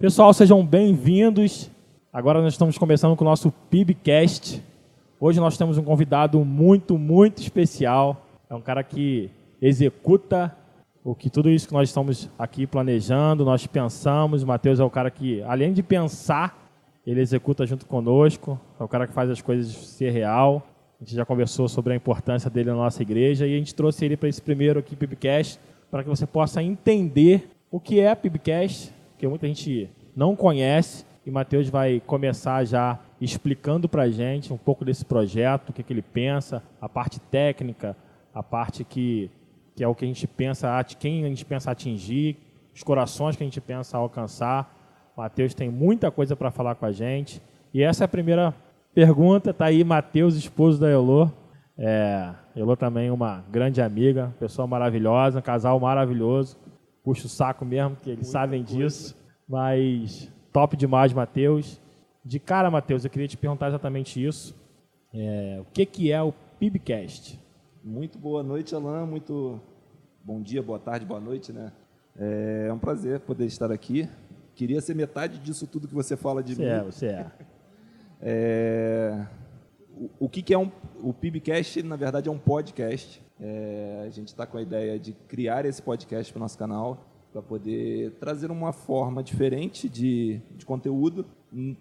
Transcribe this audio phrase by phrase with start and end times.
[0.00, 1.70] Pessoal, sejam bem-vindos.
[2.10, 4.62] Agora nós estamos começando com o nosso PIBcast.
[5.20, 8.26] Hoje nós temos um convidado muito, muito especial.
[8.48, 9.28] É um cara que
[9.60, 10.56] executa
[11.04, 14.42] o que tudo isso que nós estamos aqui planejando, nós pensamos.
[14.42, 16.58] O Matheus é o cara que, além de pensar,
[17.06, 18.58] ele executa junto conosco.
[18.80, 20.66] É o cara que faz as coisas ser real.
[20.98, 24.06] A gente já conversou sobre a importância dele na nossa igreja e a gente trouxe
[24.06, 25.60] ele para esse primeiro aqui PIBcast
[25.90, 31.30] para que você possa entender o que é PIBcast, que muita gente não conhece e
[31.30, 35.92] Matheus vai começar já explicando para a gente um pouco desse projeto, o que, que
[35.92, 37.94] ele pensa, a parte técnica,
[38.34, 39.30] a parte que,
[39.76, 42.38] que é o que a gente pensa, quem a gente pensa atingir,
[42.74, 44.74] os corações que a gente pensa alcançar.
[45.14, 47.42] Matheus tem muita coisa para falar com a gente.
[47.74, 48.54] E essa é a primeira
[48.94, 49.50] pergunta.
[49.50, 51.28] Está aí Matheus, esposo da Elô.
[51.76, 56.56] É, Elô também uma grande amiga, pessoa maravilhosa, um casal maravilhoso.
[57.04, 58.78] Puxa o saco mesmo, que eles Muita sabem coisa.
[58.78, 59.19] disso.
[59.50, 61.80] Mas top demais, Matheus.
[62.24, 64.54] De cara, Matheus, eu queria te perguntar exatamente isso.
[65.12, 67.36] É, o que, que é o PIBcast?
[67.82, 69.04] Muito boa noite, Alain.
[69.06, 69.60] Muito
[70.22, 71.72] bom dia, boa tarde, boa noite, né?
[72.16, 74.08] É um prazer poder estar aqui.
[74.54, 76.68] Queria ser metade disso tudo que você fala de você mim.
[76.68, 77.26] É, você é.
[78.22, 79.26] é
[79.96, 80.70] o, o que, que, é um,
[81.02, 81.82] o PIBcast?
[81.82, 83.20] Na verdade, é um podcast.
[83.40, 87.09] É, a gente está com a ideia de criar esse podcast para o nosso canal
[87.32, 91.24] para poder trazer uma forma diferente de, de conteúdo,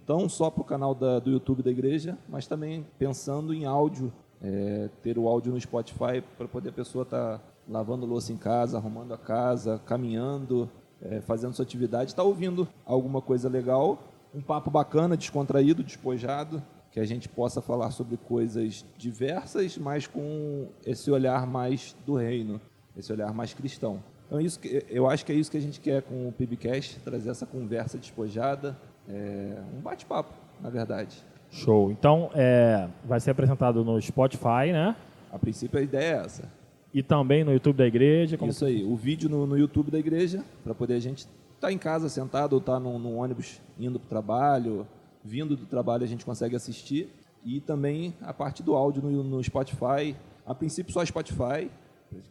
[0.07, 4.13] não só para o canal da, do YouTube da igreja, mas também pensando em áudio,
[4.41, 8.37] é, ter o áudio no Spotify para poder a pessoa estar tá lavando louça em
[8.37, 10.69] casa, arrumando a casa, caminhando,
[11.01, 13.99] é, fazendo sua atividade, estar tá ouvindo alguma coisa legal,
[14.33, 16.61] um papo bacana, descontraído, despojado,
[16.91, 22.59] que a gente possa falar sobre coisas diversas, mas com esse olhar mais do reino,
[22.97, 24.01] esse olhar mais cristão.
[24.29, 26.99] Então, isso que, eu acho que é isso que a gente quer com o PIBcast,
[26.99, 28.77] trazer essa conversa despojada,
[29.09, 31.17] é, um bate-papo, na verdade.
[31.49, 31.89] Show.
[31.89, 34.95] Então, é, vai ser apresentado no Spotify, né?
[35.31, 36.43] A princípio, a ideia é essa.
[36.93, 38.37] E também no YouTube da igreja?
[38.43, 41.29] Isso aí, o vídeo no, no YouTube da igreja, para poder a gente estar
[41.61, 44.87] tá em casa sentado ou estar tá num, num ônibus indo para o trabalho,
[45.23, 47.09] vindo do trabalho a gente consegue assistir.
[47.43, 50.15] E também a parte do áudio no, no Spotify.
[50.45, 51.71] A princípio, só Spotify.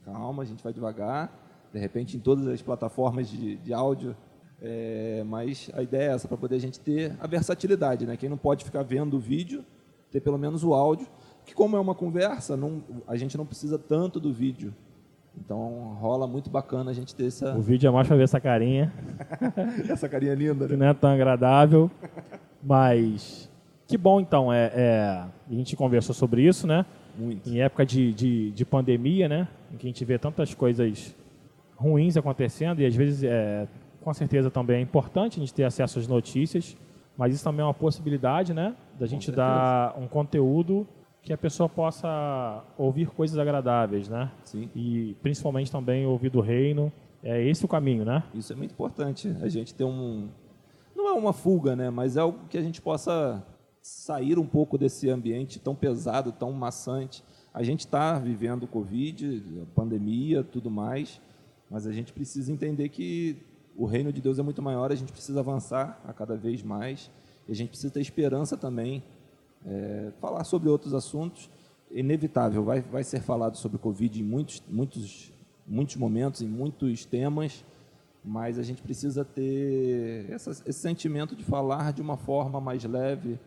[0.05, 4.17] Calma, a gente vai devagar de repente em todas as plataformas de, de áudio.
[4.61, 8.07] É, mas a ideia é essa, para poder a gente ter a versatilidade.
[8.07, 8.17] Né?
[8.17, 9.65] Quem não pode ficar vendo o vídeo,
[10.11, 11.07] ter pelo menos o áudio,
[11.45, 14.75] que como é uma conversa, não, a gente não precisa tanto do vídeo.
[15.45, 17.57] Então rola muito bacana a gente ter essa.
[17.57, 18.93] O vídeo é mais para ver essa carinha.
[19.89, 20.65] essa carinha linda.
[20.65, 20.71] Né?
[20.71, 21.91] Que não é tão agradável.
[22.63, 23.49] Mas
[23.87, 24.53] que bom então.
[24.53, 26.85] É, é, a gente conversou sobre isso, né?
[27.17, 27.49] Muito.
[27.49, 29.49] Em época de, de, de pandemia, né?
[29.73, 31.15] Em que a gente vê tantas coisas
[31.79, 33.69] ruins acontecendo e às vezes é,
[34.03, 36.77] com certeza também é importante a gente ter acesso às notícias,
[37.17, 40.87] mas isso também é uma possibilidade, né, da gente dar um conteúdo
[41.23, 44.31] que a pessoa possa ouvir coisas agradáveis, né?
[44.45, 44.71] Sim.
[44.75, 46.93] E principalmente também ouvir do reino.
[47.23, 48.23] É esse o caminho, né?
[48.33, 49.37] Isso é muito importante.
[49.43, 50.29] A gente ter um
[50.97, 53.45] não é uma fuga, né, mas é algo que a gente possa
[53.83, 57.23] sair um pouco desse ambiente tão pesado, tão maçante.
[57.53, 61.21] A gente está vivendo o Covid, a pandemia, tudo mais,
[61.71, 63.37] mas a gente precisa entender que
[63.77, 67.11] o reino de Deus é muito maior, a gente precisa avançar a cada vez mais,
[67.47, 69.03] e a gente precisa ter esperança também,
[69.65, 71.49] é, falar sobre outros assuntos.
[71.91, 75.33] Inevitável, vai, vai ser falado sobre Covid em muitos, muitos,
[75.67, 77.65] muitos momentos, em muitos temas,
[78.25, 83.39] mas a gente precisa ter essa, esse sentimento de falar de uma forma mais leve,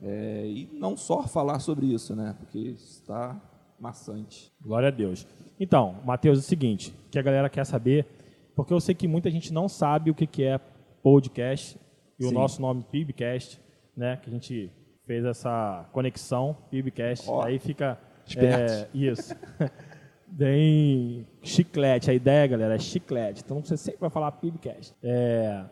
[0.00, 2.34] é, e não só falar sobre isso, né?
[2.38, 3.40] porque está
[3.82, 4.52] maçante.
[4.62, 5.26] Glória a Deus.
[5.58, 8.06] Então, Mateus, é o seguinte, que a galera quer saber,
[8.54, 10.58] porque eu sei que muita gente não sabe o que é
[11.02, 11.76] podcast
[12.18, 12.30] e Sim.
[12.30, 13.60] o nosso nome PIBcast,
[13.96, 14.16] né?
[14.22, 14.70] Que a gente
[15.04, 17.98] fez essa conexão PIBcast, oh, aí fica
[18.36, 19.34] é, isso.
[20.28, 23.42] Bem chiclete, a ideia, galera, é chiclete.
[23.44, 24.94] Então você sempre vai falar PIBcast.
[25.02, 25.64] É,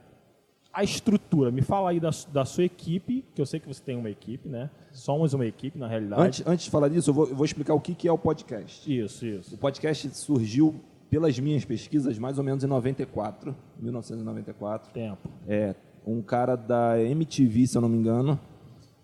[0.73, 3.97] a estrutura, me fala aí da, da, sua equipe, que eu sei que você tem
[3.97, 4.71] uma equipe, né?
[4.93, 6.23] Somos uma equipe, na realidade.
[6.23, 8.19] Antes, antes de falar disso, eu vou, eu vou explicar o que, que é o
[8.19, 8.93] podcast.
[8.93, 9.55] Isso, isso.
[9.55, 10.81] O podcast surgiu,
[11.11, 14.93] pelas minhas pesquisas, mais ou menos em 94, 1994.
[14.93, 15.29] Tempo.
[15.49, 15.75] É,
[16.07, 18.39] um cara da MTV, se eu não me engano,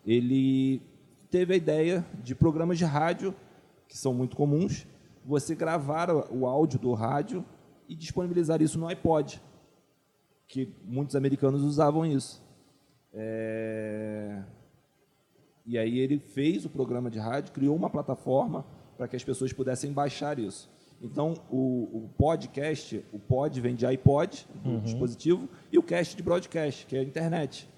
[0.06, 0.80] ele
[1.28, 3.34] teve a ideia de programas de rádio,
[3.88, 4.86] que são muito comuns,
[5.24, 7.44] você gravar o áudio do rádio
[7.88, 9.42] e disponibilizar isso no iPod
[10.48, 12.42] que muitos americanos usavam isso.
[13.12, 14.42] É...
[15.64, 18.64] E aí ele fez o programa de rádio, criou uma plataforma
[18.96, 20.70] para que as pessoas pudessem baixar isso.
[21.02, 24.80] Então, o, o podcast, o pod vem de iPod, do Uhum.
[24.80, 27.68] dispositivo, e o cast de broadcast, que é a internet.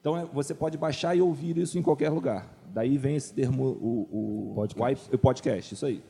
[0.00, 2.52] Então, é- você pode baixar e ouvir isso em qualquer lugar.
[2.74, 5.10] Daí vem esse termo, o, o Podcast.
[5.10, 6.02] o o podcast, isso aí.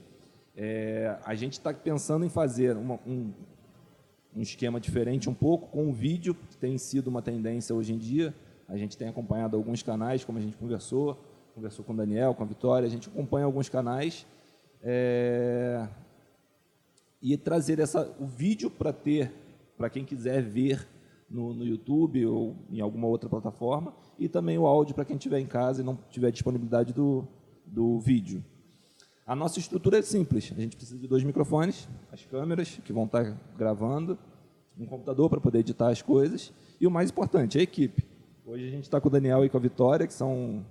[0.57, 3.33] É, a gente está pensando em fazer uma- um,
[4.35, 7.99] um esquema diferente um pouco com o vídeo, que tem sido uma tendência hoje em
[7.99, 8.35] dia.
[8.69, 11.19] A gente tem acompanhado alguns canais, como a gente conversou,
[11.55, 14.27] conversou com o Daniel, com a Vitória, a gente acompanha alguns canais.
[14.83, 15.87] é,
[17.23, 19.33] e trazer essa, o vídeo para ter,
[19.77, 20.87] para quem quiser ver
[21.29, 25.39] no, no YouTube ou em alguma outra plataforma, e também o áudio para quem estiver
[25.39, 27.27] em casa e não tiver disponibilidade do,
[27.67, 28.43] do vídeo.
[29.31, 30.53] A nossa estrutura é simples.
[30.53, 33.23] A gente precisa de dois microfones, as câmeras que vão estar
[33.57, 34.19] gravando,
[34.77, 38.05] um computador para poder editar as coisas e o mais importante, a equipe.
[38.45, 40.67] Hoje a gente está com o Daniel e com a Vitória, que são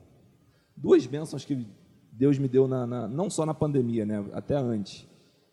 [0.75, 1.65] duas bênçãos que
[2.11, 5.07] Deus me deu na, na- não só na pandemia, né, até antes.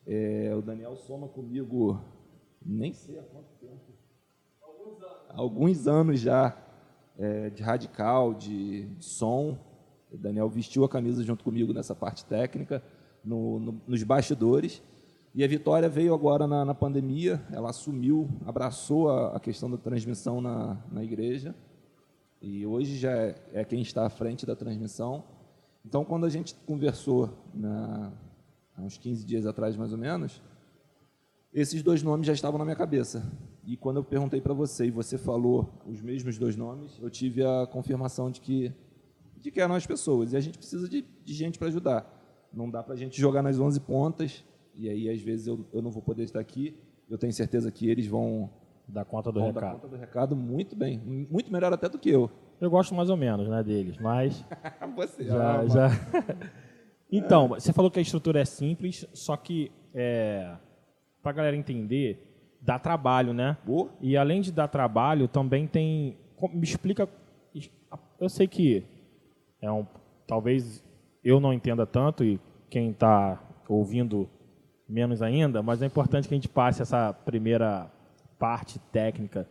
[0.04, 2.00] É, o Daniel soma comigo,
[2.60, 3.84] nem sei há quanto tempo,
[5.28, 6.58] alguns anos já
[7.16, 9.56] é, de radical, de, de som.
[10.10, 12.82] O Daniel vestiu a camisa junto comigo nessa parte técnica,
[13.26, 14.82] no- no- nos bastidores.
[15.34, 19.76] E a Vitória veio agora na, na pandemia, ela assumiu, abraçou a, a questão da
[19.76, 21.54] transmissão na, na igreja.
[22.40, 25.24] E hoje já é, é quem está à frente da transmissão.
[25.84, 28.12] Então, quando a gente conversou na,
[28.76, 30.40] há uns 15 dias atrás, mais ou menos,
[31.52, 33.22] esses dois nomes já estavam na minha cabeça.
[33.64, 37.44] E quando eu perguntei para você e você falou os mesmos dois nomes, eu tive
[37.44, 38.72] a confirmação de que,
[39.38, 40.32] de que eram as pessoas.
[40.32, 42.15] E a gente precisa de, de gente para ajudar.
[42.56, 44.44] Não dá para a gente jogar nas 11 pontas,
[44.74, 46.74] e aí às vezes eu, eu não vou poder estar aqui.
[47.08, 48.50] Eu tenho certeza que eles vão,
[48.88, 49.74] Dá conta do vão dar recado.
[49.80, 50.98] conta do recado muito bem.
[50.98, 52.30] Muito melhor até do que eu.
[52.60, 54.44] Eu gosto mais ou menos, né, deles, mas
[54.96, 55.68] Você já, ama.
[55.68, 55.88] já...
[57.12, 60.56] Então, você falou que a estrutura é simples, só que é,
[61.22, 63.56] para a galera entender, dá trabalho, né?
[63.64, 63.90] Boa.
[64.00, 66.18] E além de dar trabalho, também tem.
[66.52, 67.08] Me explica.
[68.18, 68.84] Eu sei que
[69.62, 69.86] é um.
[70.26, 70.84] Talvez
[71.22, 74.28] eu não entenda tanto e quem está ouvindo
[74.88, 77.90] menos ainda, mas é importante que a gente passe essa primeira
[78.38, 79.48] parte técnica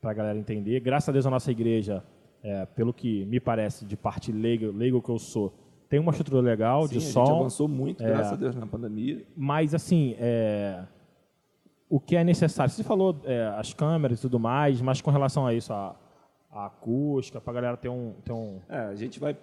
[0.00, 0.78] para a galera entender.
[0.80, 2.04] Graças a Deus a nossa igreja,
[2.42, 5.52] é, pelo que me parece de parte leiga, leigo que eu sou,
[5.88, 7.40] tem uma estrutura legal Sim, de a gente som.
[7.40, 8.06] avançou muito, É.
[8.08, 9.24] graças a Deus, na pandemia.
[9.36, 10.84] Mas, assim, é,
[11.88, 12.70] o que é necessário?
[12.72, 15.96] Você falou é, as câmeras e tudo mais, mas com relação a isso, a,
[16.52, 18.60] a acústica, para a galera ter um, ter um...
[18.68, 19.36] É, a gente vai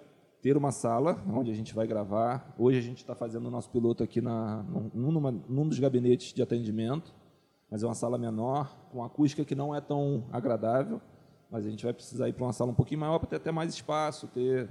[0.44, 2.54] ter uma sala onde a gente vai gravar.
[2.58, 4.62] Hoje a gente está fazendo o nosso piloto aqui na,
[4.94, 7.14] num, numa- num dos gabinetes de atendimento,
[7.70, 11.00] mas é uma sala menor, com acústica que não é tão agradável,
[11.50, 13.50] mas a gente vai precisar ir para uma sala um pouquinho maior para ter até
[13.50, 14.68] mais espaço, ter,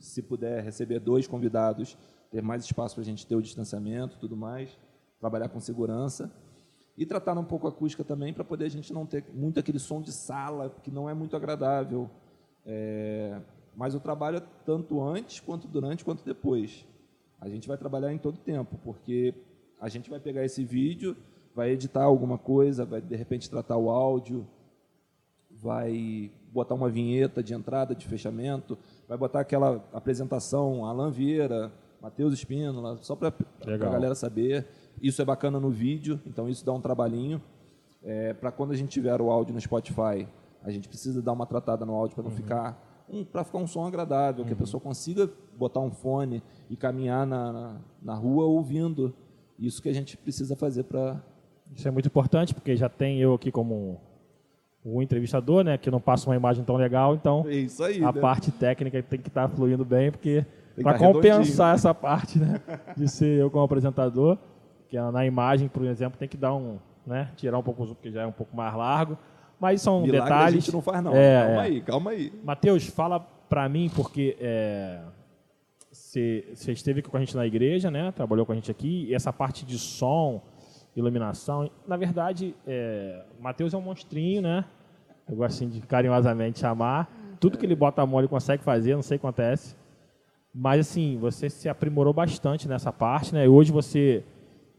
[0.00, 1.98] se puder receber dois convidados,
[2.30, 4.78] ter mais espaço para a gente ter o distanciamento, tudo mais,
[5.20, 6.32] trabalhar com segurança
[6.96, 9.78] e tratar um pouco a acústica também para poder a gente não ter muito aquele
[9.78, 12.08] som de sala que não é muito agradável.
[12.64, 13.42] É,
[13.76, 16.86] mas o trabalho é tanto antes, quanto durante, quanto depois.
[17.40, 19.34] A gente vai trabalhar em todo tempo, porque
[19.80, 21.16] a gente vai pegar esse vídeo,
[21.54, 24.46] vai editar alguma coisa, vai de repente tratar o áudio,
[25.50, 28.78] vai botar uma vinheta de entrada, de fechamento,
[29.08, 33.32] vai botar aquela apresentação, Alan Vieira, Matheus Espínola, só para
[33.66, 34.66] a galera saber.
[35.02, 37.42] Isso é bacana no vídeo, então isso dá um trabalhinho.
[38.40, 40.28] para quando a gente tiver o áudio no Spotify,
[40.62, 43.66] a gente precisa dar uma tratada no áudio para não ficar um, para ficar um
[43.66, 48.44] som agradável, que a pessoa consiga botar um fone e caminhar na, na, na rua
[48.44, 49.14] ouvindo.
[49.58, 51.20] Isso que a gente precisa fazer para
[51.74, 53.98] Isso é muito importante, porque já tem eu aqui como
[54.84, 58.02] um, um entrevistador, né, que não passa uma imagem tão legal, então é aí.
[58.02, 58.20] a né?
[58.20, 60.44] parte técnica tem que estar fluindo bem, porque
[60.82, 61.34] para tá redondinho.
[61.34, 62.60] compensar essa parte né,
[62.96, 64.36] de ser eu como apresentador,
[64.88, 67.86] que é na imagem, por exemplo, tem que dar um, né, tirar um pouco o
[67.86, 69.16] zoom, porque já é um pouco mais largo,
[69.60, 70.54] mas são Milagre detalhes.
[70.54, 71.14] a gente não faz não.
[71.14, 71.64] É, calma é.
[71.64, 72.32] aí, calma aí.
[72.42, 75.00] Matheus, fala para mim, porque é,
[75.90, 78.12] você você esteve com a gente na igreja, né?
[78.12, 80.42] Trabalhou com a gente aqui, e essa parte de som,
[80.96, 84.64] iluminação, na verdade, é, Matheus é um monstrinho, né?
[85.28, 87.10] Eu gosto assim de carinhosamente chamar.
[87.40, 89.76] Tudo que ele bota a mão ele consegue fazer, não sei o que acontece.
[90.54, 93.44] Mas assim, você se aprimorou bastante nessa parte, né?
[93.44, 94.22] E hoje você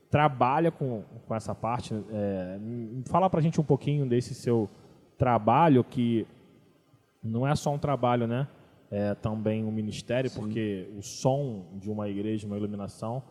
[0.10, 1.94] trabalha com, com essa parte.
[2.12, 4.70] É, m- fala pra gente um pouquinho desse seu
[5.18, 6.26] trabalho que
[7.24, 8.48] não é só um trabalho, né?
[8.92, 13.24] É também um ministério, porque o som de uma igreja, uma iluminação,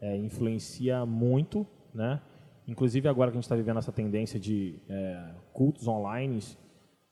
[0.00, 2.20] é, influencia muito, né?
[2.66, 6.38] Inclusive agora que a gente está vivendo essa tendência de é, cultos online,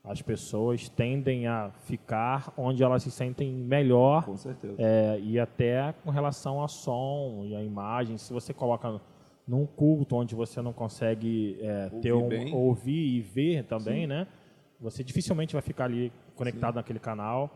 [0.05, 4.75] as pessoas tendem a ficar onde elas se sentem melhor Com certeza.
[4.77, 8.19] é, e até com relação a som e a imagem.
[8.19, 9.01] Se você coloca
[9.47, 14.27] num culto onde você não consegue é, ter um, ouvir e ver também, né?
[14.81, 17.51] Você dificilmente vai ficar ali conectado naquele canal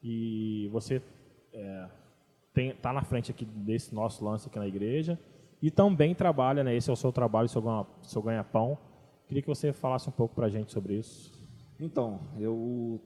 [0.00, 1.02] e você
[1.52, 1.88] é,
[2.54, 5.18] tem, tá na frente aqui desse nosso lance aqui na igreja
[5.60, 6.76] e também trabalha, né?
[6.76, 7.62] Esse é o seu trabalho, seu
[8.02, 8.78] seu ganha-pão.
[9.26, 11.39] Queria que você falasse um pouco para a gente sobre isso.
[11.80, 13.00] Então, eu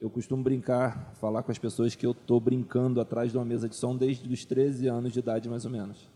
[0.00, 3.68] eu costumo brincar, falar com as pessoas que eu estou brincando atrás de uma mesa
[3.68, 6.10] de som desde os 13 anos de idade, mais ou menos.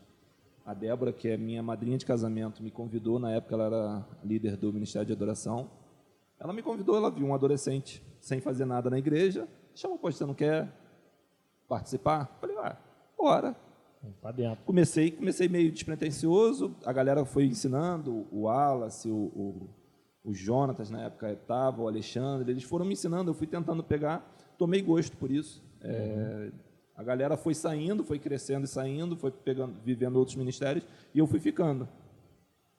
[0.65, 4.57] A Débora, que é minha madrinha de casamento, me convidou, na época ela era líder
[4.57, 5.71] do Ministério de Adoração.
[6.41, 10.25] Ela me convidou, ela viu um adolescente sem fazer nada na igreja, chamou, poxa, você
[10.25, 10.73] não quer
[11.69, 12.39] participar?
[12.41, 12.79] Falei, ah,
[13.19, 13.55] bora.
[14.35, 14.65] Dentro.
[14.65, 19.69] Comecei, comecei meio despretensioso, a galera foi ensinando, o Wallace, o, o,
[20.25, 24.35] o Jonatas na época estava, o Alexandre, eles foram me ensinando, eu fui tentando pegar,
[24.57, 25.63] tomei gosto por isso.
[25.83, 26.51] É,
[26.97, 31.27] a galera foi saindo, foi crescendo e saindo, foi pegando, vivendo outros ministérios, e eu
[31.27, 31.87] fui ficando.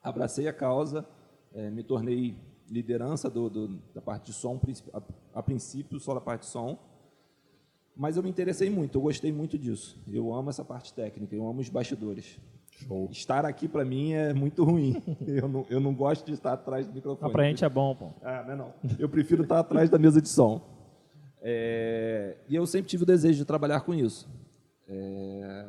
[0.02, 1.06] Abracei a causa,
[1.54, 2.36] é, me tornei
[2.68, 4.60] liderança do, do- da parte de som,
[4.92, 5.02] a,
[5.38, 6.76] a princípio só da parte de som,
[7.96, 10.02] mas eu me interessei muito, eu gostei muito disso.
[10.12, 12.38] Eu amo essa parte técnica, eu amo os bastidores.
[12.76, 13.08] Show.
[13.10, 15.02] Estar aqui para mim é muito ruim.
[15.26, 17.22] Eu não, eu não gosto de estar atrás do microfone.
[17.22, 18.10] Mas pra gente é bom, pô.
[18.22, 18.74] Ah, não é não.
[18.98, 20.60] Eu prefiro estar atrás da mesa de som.
[21.40, 24.28] É, e eu sempre tive o desejo de trabalhar com isso.
[24.88, 25.68] É,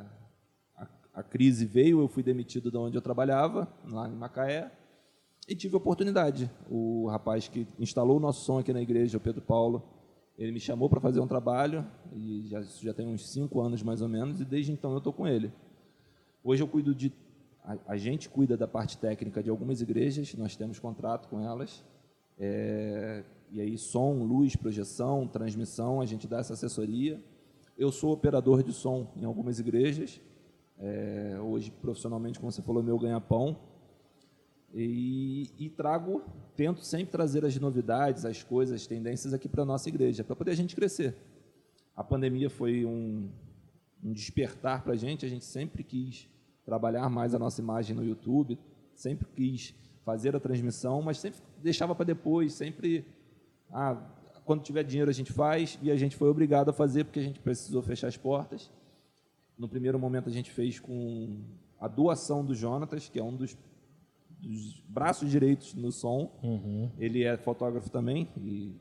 [0.75, 4.71] a, a crise veio, eu fui demitido de onde eu trabalhava, lá em Macaé,
[5.47, 6.51] e tive a oportunidade.
[6.69, 9.83] O rapaz que instalou o nosso som aqui na igreja, o Pedro Paulo,
[10.37, 14.01] ele me chamou para fazer um trabalho, e já, já tem uns cinco anos mais
[14.01, 15.51] ou menos, e desde então eu estou com ele.
[16.49, 17.11] Hoje eu cuido de.
[17.61, 21.83] A, a gente cuida da parte técnica de algumas igrejas, nós temos contrato com elas.
[22.39, 27.21] É, e aí, som, luz, projeção, transmissão, a gente dá essa assessoria.
[27.77, 30.21] Eu sou operador de som em algumas igrejas.
[30.79, 33.59] É, hoje, profissionalmente, como você falou, meu ganha-pão.
[34.73, 36.23] E, e trago,
[36.55, 40.33] tento sempre trazer as novidades, as coisas, as tendências aqui para a nossa igreja, para
[40.33, 41.13] poder a gente crescer.
[41.93, 43.29] A pandemia foi um,
[44.01, 46.29] um despertar para a gente, a gente sempre quis
[46.67, 48.59] trabalhar mais a nossa imagem no YouTube,
[48.93, 53.05] sempre quis fazer a transmissão, mas sempre deixava para depois, sempre,
[53.71, 53.95] ah,
[54.43, 57.23] quando tiver dinheiro a gente faz, e a gente foi obrigado a fazer porque a
[57.23, 58.69] gente precisou fechar as portas.
[59.57, 61.41] No primeiro momento a gente fez com
[61.79, 63.57] a doação do Jonatas, que é um dos,
[64.29, 66.29] dos braços direitos no som,
[66.99, 68.75] ele é fotógrafo também, e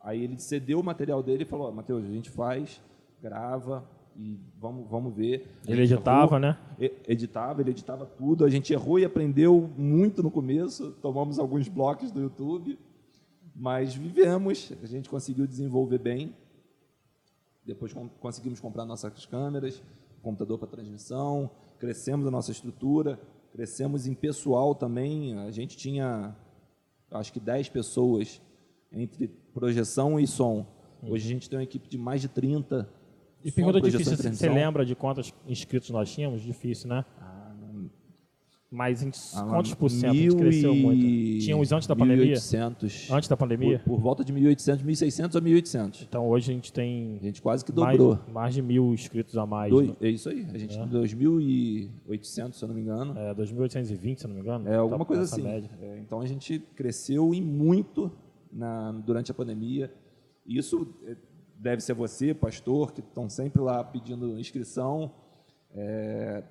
[0.00, 2.80] aí ele cedeu o material dele e falou, Matheus, a gente faz,
[3.20, 3.84] grava
[4.18, 5.46] e vamos, vamos ver.
[5.66, 6.58] Ele editava, errou, né?
[7.06, 12.10] Editava, ele editava tudo, a gente errou e aprendeu muito no começo, tomamos alguns blocos
[12.10, 12.78] do YouTube,
[13.54, 16.34] mas vivemos, a gente conseguiu desenvolver bem,
[17.64, 19.82] depois conseguimos comprar nossas câmeras,
[20.22, 23.18] computador para transmissão, crescemos a nossa estrutura,
[23.52, 25.38] crescemos em pessoal também.
[25.38, 26.36] A gente tinha,
[27.10, 28.40] acho que 10 pessoas
[28.92, 30.66] entre projeção e som.
[31.02, 32.88] Hoje a gente tem uma equipe de mais de 30.
[33.44, 36.42] E pergunta difícil, você lembra de quantos inscritos nós tínhamos?
[36.42, 37.04] Difícil, né?
[38.68, 41.44] Mas em Ah, quantos por cento a gente cresceu e- muito?
[41.44, 42.34] Tínhamos antes da pandemia?
[42.34, 43.10] 1.800.
[43.12, 43.78] Antes da pandemia?
[43.78, 46.02] Por, por volta de 1.800, 1.600 a 1.800.
[46.02, 48.18] Então hoje a gente tem A gente quase que mais, dobrou.
[48.32, 49.70] mais de mil inscritos a mais.
[49.70, 49.96] Dois- né?
[50.00, 50.44] é isso aí.
[50.52, 53.16] A gente tem 2.800, se eu não me engano.
[53.16, 54.68] É, 2.820, se eu não me engano.
[54.68, 55.46] É alguma Tá coisa assim.
[55.46, 58.10] É, então a gente cresceu e muito
[58.52, 59.92] na, durante a pandemia.
[60.44, 61.16] Isso é,
[61.58, 65.12] deve ser você, pastor, que estão sempre lá pedindo inscrição.
[65.74, 66.42] É,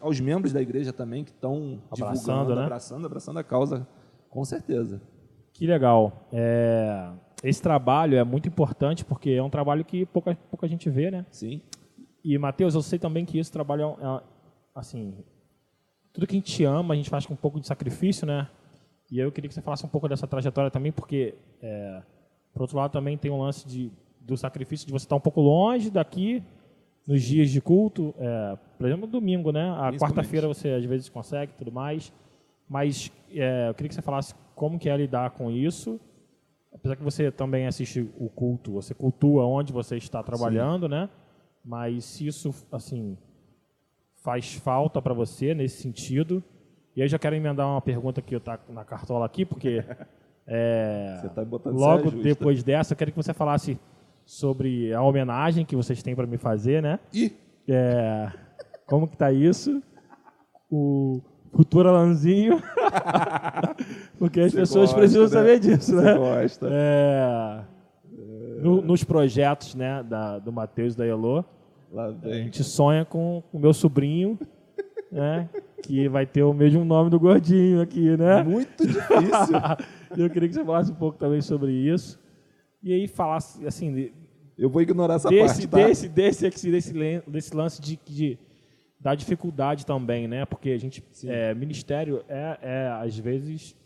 [0.00, 2.62] aos membros da igreja também que estão Abraçando, né?
[2.62, 3.86] abraçando, abraçando a causa,
[4.28, 5.00] com certeza.
[5.52, 6.28] Que legal.
[6.32, 7.10] É,
[7.42, 11.26] esse trabalho é muito importante porque é um trabalho que pouca, pouca gente vê, né?
[11.30, 11.62] Sim,
[12.24, 14.22] E, Matheus, eu sei também que esse trabalho é, é,
[14.74, 15.14] assim,
[16.12, 18.48] tudo que a gente ama, a gente faz com um pouco de sacrifício, né?
[19.10, 22.02] E eu queria que você falasse um pouco dessa trajetória também, porque, é,
[22.52, 23.90] por outro lado, também tem um lance de,
[24.28, 26.42] do sacrifício de você estar um pouco longe daqui,
[27.06, 29.70] nos dias de culto, é, por exemplo, domingo, né?
[29.70, 32.12] A quarta-feira você às vezes consegue tudo mais,
[32.68, 35.98] mas é, eu queria que você falasse como que é lidar com isso,
[36.70, 41.08] apesar que você também assiste o culto, você cultua onde você está trabalhando, né?
[41.64, 43.16] Mas se isso, assim,
[44.16, 46.44] faz falta para você nesse sentido.
[46.94, 49.82] E aí eu já quero emendar uma pergunta que eu tá na cartola aqui, porque
[50.46, 52.22] é, Você tá logo justa.
[52.22, 53.78] depois dessa, eu quero que você falasse
[54.30, 56.98] sobre a homenagem que vocês têm para me fazer, né?
[57.14, 57.32] Ih,
[57.66, 58.30] É,
[58.86, 59.82] como que tá isso?
[60.70, 62.62] O futuro Alanzinho.
[64.18, 65.28] Porque as Você pessoas gosta, precisam né?
[65.30, 66.14] saber disso, você né?
[66.14, 66.68] gosta.
[66.70, 67.60] É,
[68.62, 71.42] no- nos projetos né, da, do Matheus e da Elô,
[71.90, 74.38] Lá a gente sonha com o meu sobrinho,
[75.10, 75.48] né?
[75.82, 78.42] que vai ter o mesmo nome do gordinho aqui, né?
[78.42, 79.56] Muito difícil.
[80.14, 82.20] Eu queria que você falasse um pouco também sobre isso.
[82.82, 84.12] E aí falasse, assim,
[84.56, 85.76] Eu vou ignorar essa desse, parte, tá?
[85.88, 88.38] desse, desse, desse, desse lance de, de-
[89.00, 90.44] da dificuldade também, né?
[90.44, 93.76] Porque a gente, é, ministério é, é, às vezes,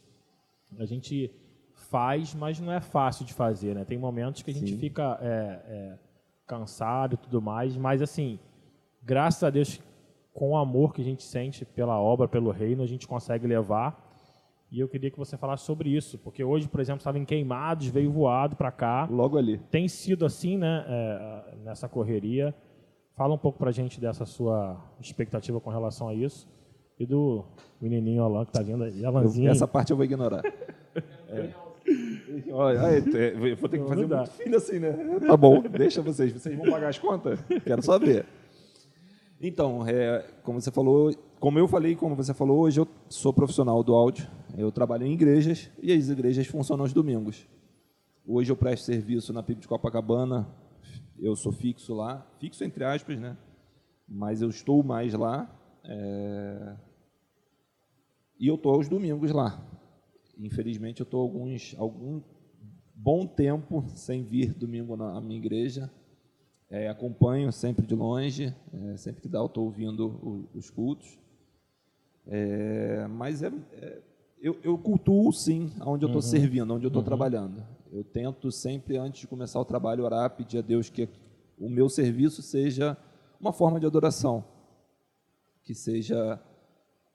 [0.78, 1.30] a gente
[1.74, 3.84] faz, mas não é fácil de fazer, né?
[3.84, 4.78] Tem momentos que a gente Sim.
[4.78, 5.26] fica é,
[5.66, 5.98] é,
[6.46, 8.38] cansado e tudo mais, mas assim,
[9.02, 9.80] graças a Deus,
[10.32, 14.11] com o amor que a gente sente pela obra, pelo reino, a gente consegue levar.
[14.72, 17.88] E eu queria que você falasse sobre isso, porque hoje, por exemplo, estava em Queimados,
[17.88, 19.58] veio voado para cá Logo ali.
[19.70, 22.54] tem sido assim, né, é, nessa correria.
[23.14, 26.48] Fala um pouco pra gente dessa sua expectativa com relação a isso.
[26.98, 27.44] E do
[27.78, 29.04] menininho Alan que tá vindo aí.
[29.04, 29.50] Alanzinho.
[29.50, 30.42] essa parte eu vou ignorar.
[31.28, 31.48] É.
[32.52, 34.92] Olha, aí, é, eu vou ter que fazer muito filho assim, né?
[35.26, 36.30] Tá bom, deixa vocês.
[36.30, 37.40] Vocês vão pagar as contas?
[37.64, 38.26] Quero só ver.
[39.40, 41.10] Então, é, como você falou,
[41.40, 44.28] como eu falei, como você falou, hoje eu sou profissional do áudio.
[44.56, 47.46] Eu trabalho em igrejas e as igrejas funcionam aos domingos.
[48.26, 50.48] Hoje eu presto serviço na PIB de Copacabana.
[51.18, 53.36] Eu sou fixo lá, fixo entre aspas, né?
[54.08, 55.50] Mas eu estou mais lá.
[55.84, 56.76] é,
[58.38, 59.60] E eu estou aos domingos lá.
[60.38, 62.20] Infelizmente, eu estou alguns algum
[62.94, 65.90] bom tempo sem vir domingo na minha igreja.
[66.68, 71.18] É, acompanho sempre de longe, é, sempre que dá eu estou ouvindo o- os cultos.
[72.26, 74.00] É, mas é, é-
[74.42, 77.64] eu, eu cultuo sim onde eu estou servindo, onde eu estou trabalhando.
[77.92, 81.08] Eu tento sempre, antes de começar o trabalho, orar, pedir a Deus que
[81.56, 82.96] o meu serviço seja
[83.40, 84.44] uma forma de adoração,
[85.62, 86.40] que seja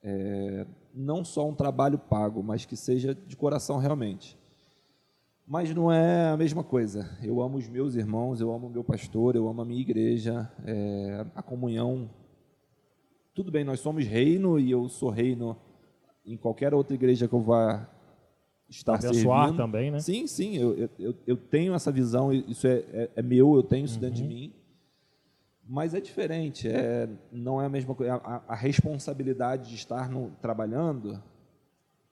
[0.02, 4.38] é, não só um trabalho pago, mas que seja de coração realmente.
[5.46, 7.18] Mas não é a mesma coisa.
[7.22, 10.50] Eu amo os meus irmãos, eu amo o meu pastor, eu amo a minha igreja,
[10.64, 12.08] é, a comunhão.
[13.34, 15.58] Tudo bem, nós somos reino e eu sou reino
[16.32, 17.88] em qualquer outra igreja que eu vá
[18.68, 19.56] estar Abençoar servindo.
[19.56, 19.98] também, né?
[20.00, 23.86] Sim, sim, eu, eu- eu, tenho essa visão, isso é, é, é meu, eu tenho
[23.86, 24.52] isso dentro de mim.
[25.66, 28.14] Mas é diferente, é, não é a mesma coisa.
[28.16, 31.22] A, a responsabilidade de estar no, trabalhando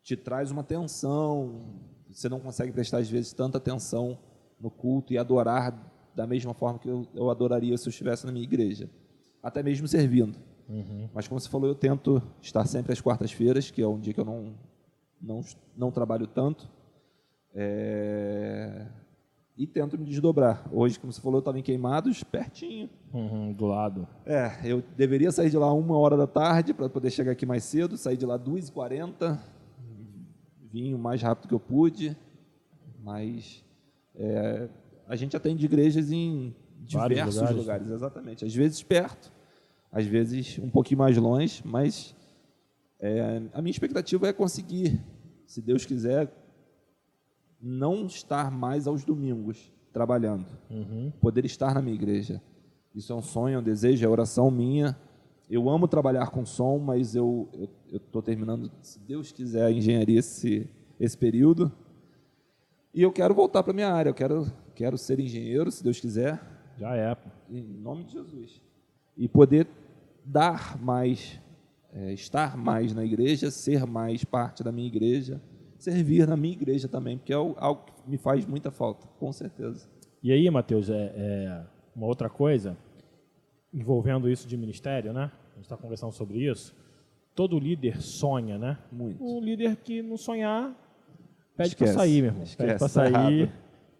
[0.02, 1.62] te traz uma tensão.
[2.10, 4.18] Você não consegue prestar, às vezes, tanta atenção
[4.60, 5.74] no culto e adorar
[6.14, 8.88] da mesma forma que eu, eu adoraria se eu estivesse na minha igreja.
[9.42, 10.38] Até mesmo servindo.
[11.14, 14.20] Mas, como você falou, eu tento estar sempre às quartas-feiras, que é um dia que
[14.20, 14.54] eu não,
[15.20, 15.40] não,
[15.76, 16.68] não trabalho tanto.
[17.54, 18.86] É,
[19.56, 20.68] E tento me desdobrar.
[20.70, 22.90] Hoje, como você falou, eu estava em Queimados, pertinho.
[23.12, 24.06] Uhum, do lado.
[24.26, 27.64] É, eu deveria sair de lá uma hora da tarde para poder chegar aqui mais
[27.64, 27.96] cedo.
[27.96, 29.38] Saí de lá 2h40.
[30.70, 32.14] Vim o mais rápido que eu pude.
[33.02, 33.64] Mas
[34.14, 34.68] é,
[35.08, 37.56] a gente atende igrejas em diversos lugares.
[37.56, 37.90] lugares.
[37.90, 38.44] exatamente.
[38.44, 39.32] Às vezes perto,
[39.96, 42.14] às vezes um pouquinho mais longe, mas
[43.00, 45.00] é, a minha expectativa é conseguir,
[45.46, 46.30] se Deus quiser,
[47.60, 51.10] não estar mais aos domingos trabalhando Uhum.
[51.18, 52.42] poder estar na minha igreja.
[52.94, 54.94] Isso é um sonho, é um desejo, é oração minha.
[55.48, 57.48] Eu amo trabalhar com som, mas eu
[57.90, 60.68] estou terminando, se Deus quiser, a engenharia esse,
[61.00, 61.72] esse período.
[62.92, 65.98] E eu quero voltar para a minha área, eu quero, quero ser engenheiro, se Deus
[66.00, 66.38] quiser,
[66.78, 67.16] Já é.
[67.50, 68.60] em nome de Jesus.
[69.16, 69.66] E poder
[70.26, 71.40] dar mais,
[71.92, 75.40] é, estar mais na igreja, ser mais parte da minha igreja,
[75.78, 79.88] servir na minha igreja também, porque é algo que me faz muita falta, com certeza.
[80.22, 82.76] E aí, Matheus, é, é uma outra coisa
[83.72, 85.30] envolvendo isso de ministério, né?
[85.52, 86.74] A gente está conversando sobre isso.
[87.34, 88.78] Todo líder sonha, né?
[88.90, 89.22] Muito.
[89.22, 90.74] O líder que não sonhar
[91.56, 92.40] pede para sair, meu irmão.
[92.40, 93.40] Pede Esquece, para tá sair.
[93.40, 93.52] errado.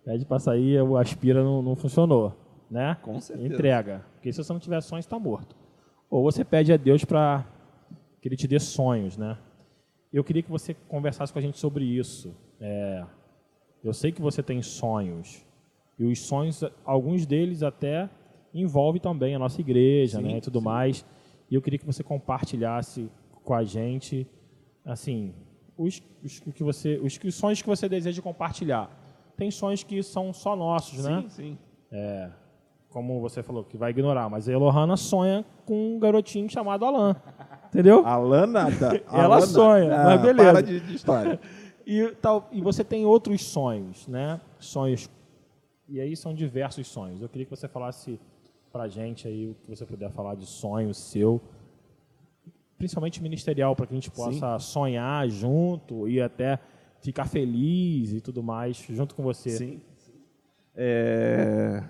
[0.05, 2.35] pede para sair, o aspira não, não funcionou,
[2.71, 2.97] né?
[3.03, 3.55] Com certeza.
[3.55, 4.07] Entrega.
[4.15, 5.55] Porque se você não tiver sonhos, está morto.
[6.11, 7.47] Ou você pede a Deus para
[8.21, 9.39] que ele te dê sonhos, né?
[10.13, 12.35] Eu queria que você conversasse com a gente sobre isso.
[12.61, 13.05] É,
[13.83, 15.45] eu sei que você tem sonhos.
[15.99, 18.09] E os sonhos, alguns deles até
[18.53, 20.65] envolvem também a nossa igreja, Sim, né, e tudo sim.
[20.65, 21.05] mais.
[21.51, 23.11] E eu queria que você compartilhasse
[23.45, 24.27] com a gente,
[24.85, 25.35] assim,
[25.77, 28.91] os, os que você, os, os sonhos que você deseja compartilhar.
[29.37, 31.23] Tem sonhos que são só nossos, né?
[31.23, 31.59] Sim, sim.
[32.97, 34.31] Como você falou, que vai ignorar.
[34.31, 37.15] Mas a Elohana sonha com um garotinho chamado Alan.
[37.67, 38.03] Entendeu?
[38.07, 39.05] Alan nada.
[39.13, 40.05] Ela Alan sonha, nada.
[40.05, 40.53] mas beleza.
[40.53, 41.39] Para de, de história.
[41.87, 44.41] E, tal, e você tem outros sonhos, né?
[44.59, 45.09] Sonhos.
[45.87, 47.21] E aí são diversos sonhos.
[47.23, 48.19] Eu queria que você falasse
[48.73, 51.41] pra gente aí o que você puder falar de sonho seu,
[52.79, 56.59] principalmente ministerial, para que a gente possa sonhar junto e até
[56.99, 59.51] ficar feliz e tudo mais junto com você.
[59.51, 59.81] Sim.
[60.75, 61.85] É,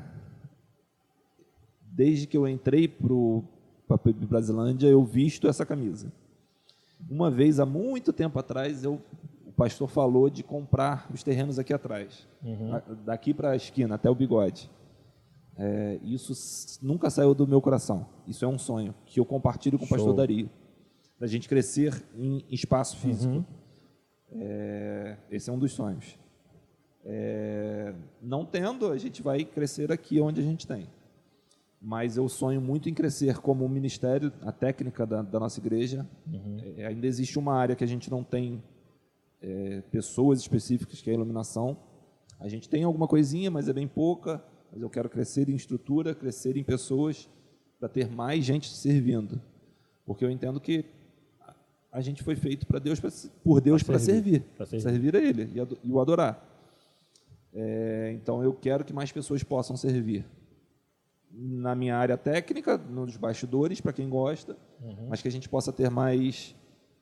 [1.96, 6.12] Desde que eu entrei para a Brasilândia, eu visto essa camisa.
[7.08, 9.00] Uma vez, há muito tempo atrás, eu,
[9.46, 12.78] o pastor falou de comprar os terrenos aqui atrás, Uhum.
[13.02, 14.70] daqui para a esquina, até o bigode.
[15.56, 16.34] É, isso
[16.84, 18.06] nunca saiu do meu coração.
[18.26, 20.14] Isso é um sonho que eu compartilho com o pastor.
[20.14, 20.50] Dario.
[21.18, 23.36] Da gente crescer em espaço físico.
[23.36, 23.44] Uhum.
[24.32, 26.18] É, esse é um dos sonhos.
[27.06, 30.86] É, não tendo, a gente vai crescer aqui onde a gente tem.
[31.80, 36.06] Mas eu sonho muito em crescer como ministério, a técnica da, da nossa igreja.
[36.76, 38.62] É, ainda existe uma área que a gente não tem
[39.42, 41.76] é, pessoas específicas, que é a iluminação.
[42.40, 44.42] A gente tem alguma coisinha, mas é bem pouca.
[44.72, 47.28] Mas eu quero crescer em estrutura, crescer em pessoas,
[47.78, 49.40] para ter mais gente servindo.
[50.04, 50.84] Porque eu entendo que
[51.92, 53.10] a- gente foi feito para Deus, pra
[53.44, 54.42] por Deus para servir.
[54.56, 54.82] servir, servir.
[54.82, 55.16] servir.
[55.16, 56.42] a Ele e, e o adorar.
[57.54, 60.24] É, então eu quero que mais pessoas possam servir
[61.30, 64.56] na minha área técnica, nos bastidores, para quem gosta,
[65.08, 66.54] mas que a gente possa ter mais,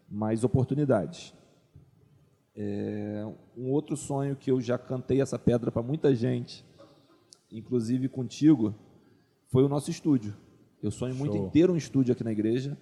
[0.08, 1.34] mais oportunidades.
[2.56, 3.24] É,
[3.56, 6.64] um outro sonho que eu já cantei essa pedra para muita gente,
[7.50, 8.74] inclusive contigo,
[9.48, 10.37] foi o nosso estúdio.
[10.82, 11.46] Eu sonho muito Show.
[11.46, 12.76] em ter um estúdio aqui na igreja,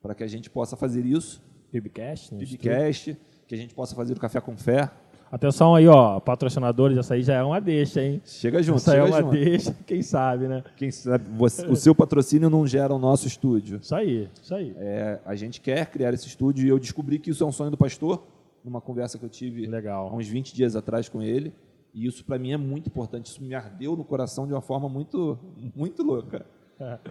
[0.00, 2.34] para que a gente possa fazer isso, Pibcast.
[2.34, 2.70] no estúdio.
[2.70, 4.90] podcast, que a gente possa fazer o Café com Fé.
[5.34, 8.22] Atenção aí, ó, patrocinadores, essa aí já é uma deixa, hein?
[8.24, 9.32] Chega junto, Essa é chega uma junto.
[9.32, 10.62] deixa, quem sabe, né?
[10.76, 13.80] Quem sabe, você- o seu patrocínio não gera o nosso estúdio.
[13.82, 14.72] Isso aí, isso aí.
[14.78, 17.72] É, a gente quer criar esse estúdio e eu descobri que isso é um sonho
[17.72, 18.22] do pastor,
[18.64, 20.14] numa conversa que eu tive há Legal.
[20.14, 21.52] uns 20 dias atrás com ele.
[21.92, 23.26] E isso para mim é muito importante.
[23.26, 25.36] Isso me ardeu no coração de uma forma muito,
[25.74, 26.46] muito louca.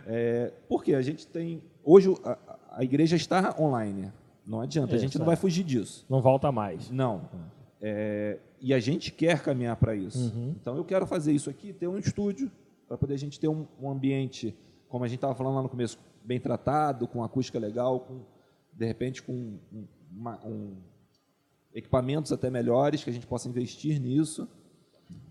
[0.05, 1.63] É, porque a gente tem.
[1.85, 2.37] Hoje a,
[2.69, 4.11] a igreja está online.
[4.45, 5.27] Não adianta, a gente não é.
[5.27, 6.05] vai fugir disso.
[6.09, 6.91] Não volta mais.
[6.91, 7.21] Não.
[7.85, 10.31] É, e a gente quer caminhar para isso.
[10.33, 10.55] Uhum.
[10.59, 12.49] Então eu quero fazer isso aqui, ter um estúdio,
[12.87, 14.55] para poder a gente ter um, um ambiente,
[14.87, 18.21] como a gente estava falando lá no começo, bem tratado, com acústica legal, com
[18.71, 20.77] de repente com um- uma- um-
[21.73, 24.47] equipamentos até melhores, que a gente possa investir nisso,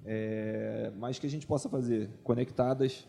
[0.05, 3.09] é, mas que a gente possa fazer conectadas.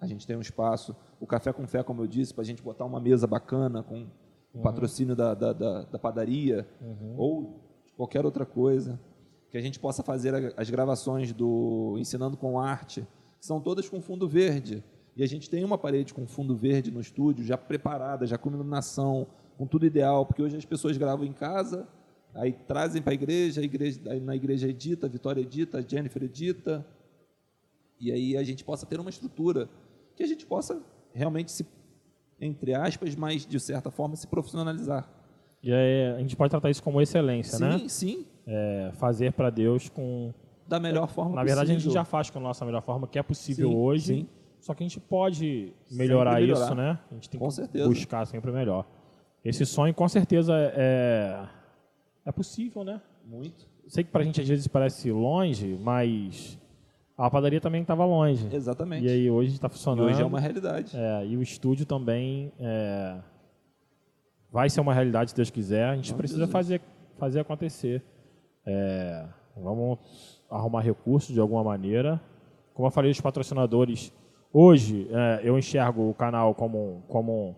[0.00, 2.60] A gente tem um espaço, o Café com Fé, como eu disse, para a gente
[2.62, 4.06] botar uma mesa bacana com
[4.52, 6.66] o patrocínio da, da, da- da padaria
[7.16, 7.71] ou de
[8.02, 8.98] qualquer outra coisa.
[9.50, 13.06] Que a gente possa fazer as gravações do Ensinando com Arte,
[13.40, 14.82] são todas com fundo verde.
[15.14, 18.48] E a gente tem uma parede com fundo verde no estúdio, já preparada, já com
[18.48, 19.26] iluminação,
[19.58, 21.86] com tudo ideal, porque hoje as pessoas gravam em casa,
[22.34, 23.60] aí trazem para a igreja,
[24.22, 26.84] na igreja edita, a Vitória edita, a Jennifer edita,
[28.00, 29.68] e aí a gente possa ter uma estrutura
[30.16, 31.66] que a gente possa realmente se,
[32.40, 35.08] entre aspas, mas de certa forma se profissionalizar.
[35.62, 37.78] E aí, a gente pode tratar isso como excelência, sim, né?
[37.88, 40.32] sim, É, fazer para Deus com.
[40.66, 41.94] da melhor forma Na verdade, a gente possível.
[41.94, 44.06] já faz com a nossa melhor forma, que é possível Sim, hoje.
[44.14, 44.26] sim.
[44.60, 46.64] Só que a gente pode melhorar, melhorar.
[46.66, 46.98] isso, né?
[47.10, 47.88] A gente tem Com que certeza.
[47.88, 48.86] buscar sempre o melhor.
[49.44, 51.44] Esse sonho, com certeza, é,
[52.24, 53.00] é possível, né?
[53.24, 53.66] muito.
[53.88, 56.56] Sei que pra gente às vezes parece longe, mas
[57.18, 58.48] a padaria também estava longe.
[58.54, 59.04] Exatamente.
[59.04, 60.06] E aí hoje está E funcionando.
[60.08, 60.96] hoje é uma realidade.
[60.96, 63.16] É, e o estúdio também é,
[64.52, 65.88] vai ser uma realidade, se Deus quiser.
[65.88, 66.52] A gente precisa Jesus.
[66.52, 66.82] fazer,
[67.18, 68.02] fazer acontecer.
[68.66, 69.98] É, vamos
[70.50, 72.20] arrumar recursos de alguma maneira.
[72.74, 74.12] Como eu falei, os patrocinadores.
[74.52, 77.56] Hoje, é, eu enxergo o canal como, como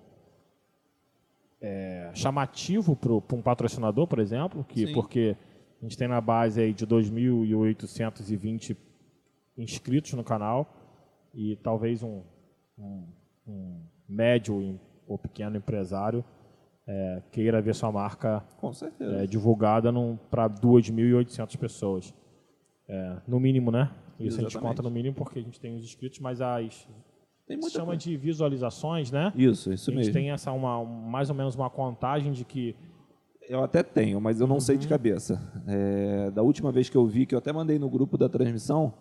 [1.61, 4.93] é, chamativo para um patrocinador, por exemplo, que, Sim.
[4.93, 5.37] porque
[5.81, 8.77] a gente tem na base aí de 2.820
[9.59, 10.73] inscritos no canal
[11.35, 12.23] e talvez um,
[12.79, 13.09] um,
[13.47, 14.79] um médio
[15.09, 16.25] ou pequeno empresário
[16.87, 18.45] é, queira ver sua marca
[19.01, 19.91] é, divulgada
[20.31, 22.15] para 2.800 pessoas.
[22.89, 23.91] É, no mínimo, né?
[24.21, 24.77] Isso a gente Exatamente.
[24.77, 26.87] conta no mínimo porque a gente tem os inscritos, mas as
[27.47, 28.01] Tem muita chama coisa.
[28.01, 29.33] de visualizações, né?
[29.35, 30.13] Isso, isso a gente mesmo.
[30.13, 32.77] tem essa uma, um- mais ou menos uma contagem de que
[33.49, 34.81] Eu até tenho, mas eu não sei Uhum.
[34.81, 35.41] de cabeça.
[35.67, 38.95] É, da última vez que eu vi, que eu até mandei no grupo da transmissão,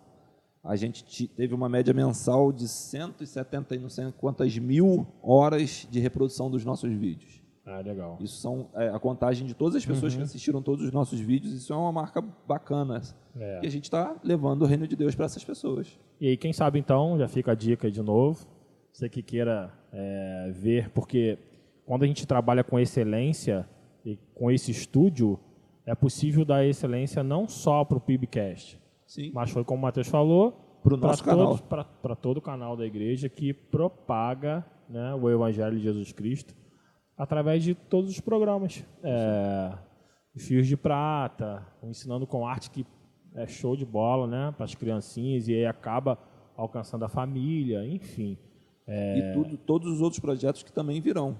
[0.62, 6.00] a gente teve uma média mensal de 170 e não sei quantas mil horas de
[6.00, 7.40] reprodução dos nossos vídeos.
[7.66, 8.18] Ah, legal.
[8.20, 10.18] Isso são é, a contagem de todas as pessoas Uhum.
[10.18, 11.54] que assistiram todos os nossos vídeos.
[11.54, 13.00] Isso é uma marca bacana.
[13.34, 13.60] É.
[13.60, 15.98] Que a gente está levando o reino de Deus para essas pessoas.
[16.20, 18.46] E aí, quem sabe então, já fica a dica de novo,
[18.92, 21.38] você que queira é, ver, porque
[21.86, 23.66] quando a gente trabalha com excelência
[24.04, 25.40] e com esse estúdio,
[25.86, 29.30] é possível dar excelência não só para o PIBcast, Sim.
[29.34, 35.14] mas foi como o Matheus falou, para todo o canal da igreja que propaga né,
[35.14, 36.54] o Evangelho de Jesus Cristo
[37.16, 38.84] através de todos os programas.
[39.02, 39.72] É,
[40.36, 42.86] Fios de Prata, o Ensinando com Arte, que
[43.34, 46.18] é show de bola né, para as criancinhas, e aí acaba
[46.56, 48.38] alcançando a família, enfim.
[48.86, 49.18] É.
[49.18, 51.36] E tudo, todos os outros projetos que também virão.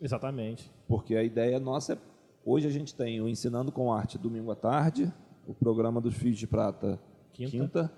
[0.00, 0.70] Exatamente.
[0.88, 1.98] Porque a ideia nossa é.
[2.44, 5.12] Hoje a gente tem o Ensinando com Arte domingo à tarde,
[5.48, 6.96] o programa dos Fios de Prata
[7.32, 7.50] Quinta.
[7.50, 7.92] quinta,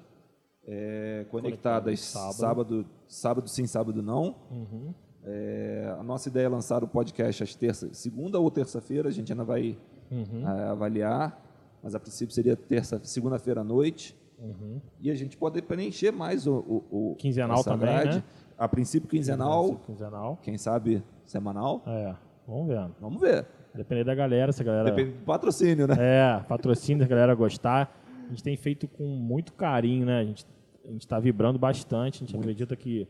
[0.64, 2.34] é, conectadas sábado.
[2.34, 2.86] sábado.
[3.06, 4.34] sábado, sim, sábado não.
[4.50, 4.94] Uhum.
[5.24, 9.33] É, a nossa ideia é lançar o podcast às terça, segunda ou terça-feira, a gente
[9.33, 9.76] ainda vai
[10.11, 10.48] Uhum.
[10.48, 11.38] é, avaliar,
[11.83, 14.16] mas a princípio seria terça, segunda-feira à noite.
[14.38, 14.81] Uhum.
[15.00, 16.54] E a gente pode preencher mais o,
[16.90, 18.16] o, o Quinzenal também, grade.
[18.18, 18.24] né?
[18.57, 20.38] A princípio quinzenal, Quinzenal.
[20.42, 21.83] quem sabe semanal.
[21.87, 22.14] É,
[22.46, 22.88] vamos ver.
[23.00, 23.46] Vamos ver.
[23.74, 24.90] Depender da galera, se a galera.
[24.90, 25.94] Depende do patrocínio, né?
[25.98, 27.94] É, patrocínio, se a galera gostar.
[28.24, 30.20] A gente tem feito com muito carinho, né?
[30.20, 30.46] A gente
[30.88, 32.22] a está vibrando bastante.
[32.24, 33.07] A gente acredita que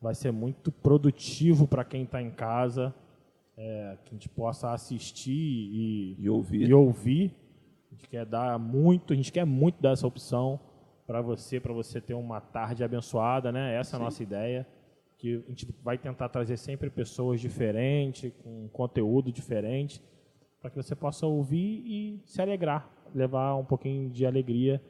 [0.00, 2.94] vai ser muito produtivo para quem está em casa.
[3.60, 6.68] é, que a gente possa assistir e, E ouvir.
[6.68, 7.34] e ouvir.
[7.90, 10.60] A gente quer dar muito, a gente quer muito dar essa opção
[11.04, 13.74] para você, para você ter uma tarde abençoada, né?
[13.74, 14.64] Essa é a nossa ideia,
[15.18, 20.00] que a gente vai tentar trazer sempre pessoas diferentes, com conteúdo diferente,
[20.60, 24.80] para que você possa ouvir e se alegrar, levar um pouquinho de alegria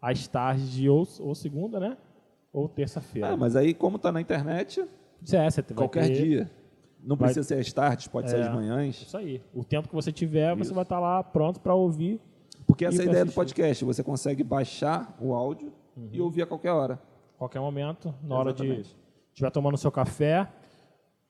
[0.00, 1.96] às tardes de ou, ou segunda, né?
[2.54, 3.28] Ou terça-feira.
[3.30, 4.80] Ah, mas aí, como está na internet,
[5.32, 6.50] É, você qualquer ter- dia.
[7.02, 8.42] Não vai- precisa ser às tardes, pode ser É.
[8.44, 9.02] às manhãs.
[9.02, 9.42] Isso aí.
[9.52, 10.74] O tempo que você tiver, você Isso.
[10.74, 12.18] vai estar lá pronto para ouvir.
[12.66, 13.34] Porque essa é a ideia do assistir.
[13.34, 13.84] podcast.
[13.84, 15.70] Você consegue baixar o áudio
[16.12, 16.98] e ouvir a qualquer hora.
[17.36, 18.96] qualquer momento, na hora de Exatamente.
[19.32, 20.48] estiver tomando seu café.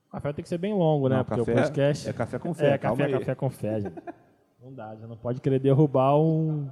[0.06, 1.16] O café tem que ser bem longo, né?
[1.16, 3.18] Não, Porque café o podcast é café com fé, É, calma café, aí.
[3.18, 3.94] café com fé, gente.
[4.62, 6.68] Não dá, já não pode querer derrubar um,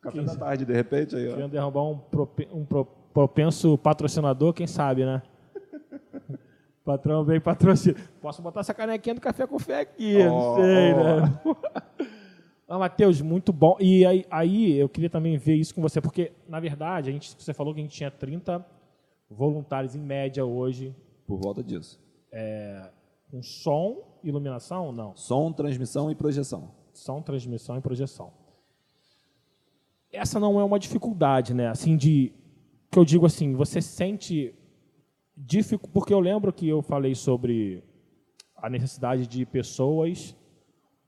[0.00, 1.34] Café da tarde, de repente, aí, ó.
[1.34, 5.22] querendo derrubar um, prope- um pro- propenso patrocinador, quem sabe, né?
[6.84, 7.96] Patrão bem patrocina.
[8.20, 11.40] Posso botar essa canequinha do café com fé aqui, não Ó, sei, né?
[12.68, 13.76] Ah, Matheus, muito bom.
[13.80, 17.32] E aí, aí eu queria também ver isso com você, porque, na verdade, a gente,
[17.40, 18.66] você falou que a gente tinha 30
[19.30, 20.92] voluntários em média hoje,
[21.28, 21.96] Por volta disso.
[23.30, 24.90] com som, iluminação?
[24.92, 25.14] Não.
[25.14, 26.72] Som, transmissão e projeção.
[26.92, 28.32] Som, transmissão e projeção.
[30.12, 31.68] Essa não é uma dificuldade, né?
[31.68, 32.32] Assim, de.
[32.96, 34.54] Que eu digo assim, você sente.
[35.36, 35.86] Dificu...
[35.90, 37.84] Porque eu lembro que eu falei sobre
[38.56, 40.34] a necessidade de pessoas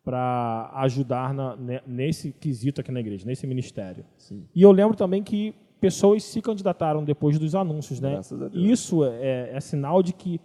[0.04, 4.04] para ajudar na, ne- nesse quesito aqui na igreja, nesse ministério.
[4.18, 4.44] Sim.
[4.54, 8.20] E eu lembro também que pessoas se candidataram depois dos anúncios, né?
[8.52, 10.38] Isso é, é sinal de que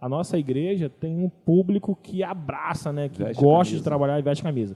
[0.00, 3.10] a nossa igreja tem um público que abraça, né?
[3.10, 3.84] Que Veste gosta de camisa.
[3.84, 4.74] trabalhar e veste camisa.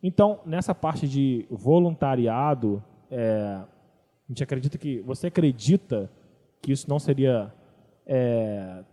[0.00, 3.60] Então, nessa parte de voluntariado, é,
[4.28, 6.10] a gente acredita que você acredita
[6.60, 7.52] que isso não seria
[8.06, 8.84] é,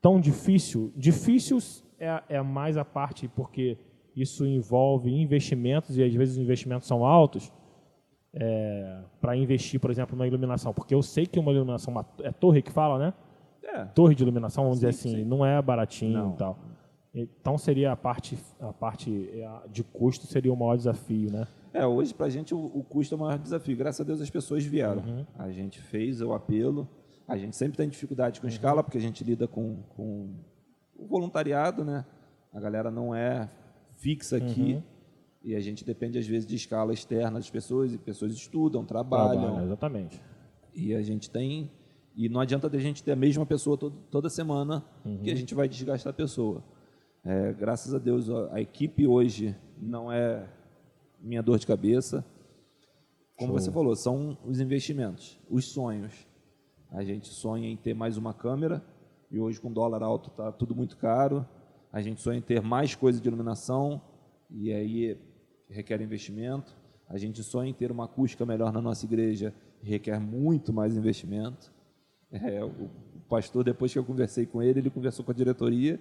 [0.00, 0.92] tão difícil?
[0.96, 1.58] Difícil
[1.98, 3.78] é, é mais a parte porque
[4.14, 7.52] isso envolve investimentos e às vezes os investimentos são altos
[9.20, 10.72] para investir, por exemplo, na iluminação.
[10.72, 13.14] Porque eu sei que uma iluminação, uma, é torre que fala, né?
[13.62, 13.84] É.
[13.86, 15.24] Torre de iluminação, vamos Sim, dizer assim, sim.
[15.24, 16.32] não é baratinho Não.
[16.32, 16.58] e tal.
[17.14, 21.46] Então seria a parte, a parte é, de custo seria o maior desafio, né?
[21.74, 23.76] É, hoje pra gente o, o custo é o maior desafio.
[23.76, 25.02] Graças a Deus as pessoas vieram.
[25.02, 25.26] Uhum.
[25.38, 26.88] A gente fez o apelo.
[27.26, 28.42] A gente sempre tem dificuldade Uhum.
[28.42, 30.34] com escala, porque a gente lida com, com
[30.96, 32.04] o voluntariado, né?
[32.52, 33.48] A galera não é
[33.96, 34.74] fixa aqui.
[34.74, 34.82] Uhum.
[35.44, 39.42] E a gente depende, às vezes, de escala externa das pessoas, e pessoas estudam, trabalham.
[39.42, 40.22] Trabalho, exatamente.
[40.74, 41.70] E a gente tem.
[42.14, 44.84] E não adianta a gente ter a mesma pessoa todo, toda semana,
[45.22, 46.62] que a gente vai desgastar a pessoa.
[47.24, 50.46] É, graças a Deus, a, a equipe hoje não é
[51.22, 52.24] minha dor de cabeça.
[53.38, 56.26] Como você falou, são os investimentos, os sonhos.
[56.90, 58.84] A gente sonha em ter mais uma câmera,
[59.30, 61.46] e hoje com dólar alto está tudo muito caro.
[61.92, 64.00] A gente sonha em ter mais coisa de iluminação,
[64.50, 65.18] e aí
[65.68, 66.76] requer investimento.
[67.08, 70.96] A gente sonha em ter uma acústica melhor na nossa igreja, e requer muito mais
[70.96, 71.72] investimento.
[72.30, 72.90] É, o
[73.28, 75.98] pastor, depois que eu conversei com ele, ele conversou com a diretoria,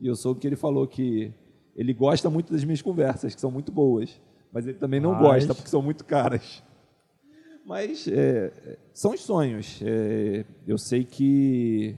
[0.00, 1.32] e eu soube que ele falou que
[1.74, 4.20] ele gosta muito das minhas conversas, que são muito boas,
[4.56, 6.62] mas ele também não Mas- gosta, porque são muito caras.
[7.62, 9.82] Mas é, são os sonhos.
[9.82, 11.94] É, eu sei que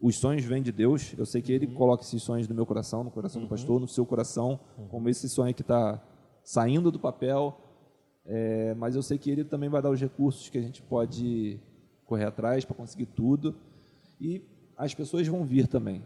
[0.00, 1.12] os sonhos vêm de Deus.
[1.18, 3.86] Eu sei que Ele coloca esses sonhos no meu coração, no coração do pastor, no
[3.86, 6.02] seu coração, como esse sonho que está
[6.42, 7.60] saindo do papel.
[8.24, 11.60] É, mas eu sei que Ele também vai dar os recursos que a gente pode
[12.06, 13.54] correr atrás para conseguir tudo.
[14.18, 14.40] E
[14.74, 16.02] as pessoas vão vir também.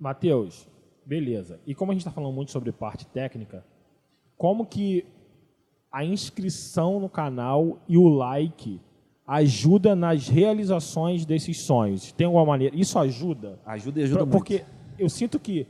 [0.00, 0.66] Matheus,
[1.04, 1.60] beleza.
[1.66, 3.62] E como a gente está falando muito sobre parte técnica,
[4.44, 5.06] como que
[5.90, 8.78] a inscrição no canal e o like
[9.26, 12.12] ajuda nas realizações desses sonhos?
[12.12, 12.76] Tem alguma maneira?
[12.76, 13.58] Isso ajuda?
[13.64, 14.36] Ajuda e ajuda Pra- muito.
[14.38, 14.62] Porque
[14.98, 15.66] eu sinto que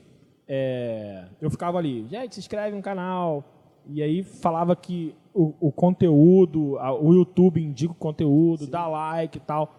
[0.48, 3.44] é, eu ficava ali, gente, se inscreve no canal.
[3.86, 9.38] E aí falava que o, o conteúdo, a- o YouTube indica o conteúdo, dá like
[9.38, 9.72] e tal.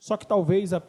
[0.00, 0.82] Só que talvez a,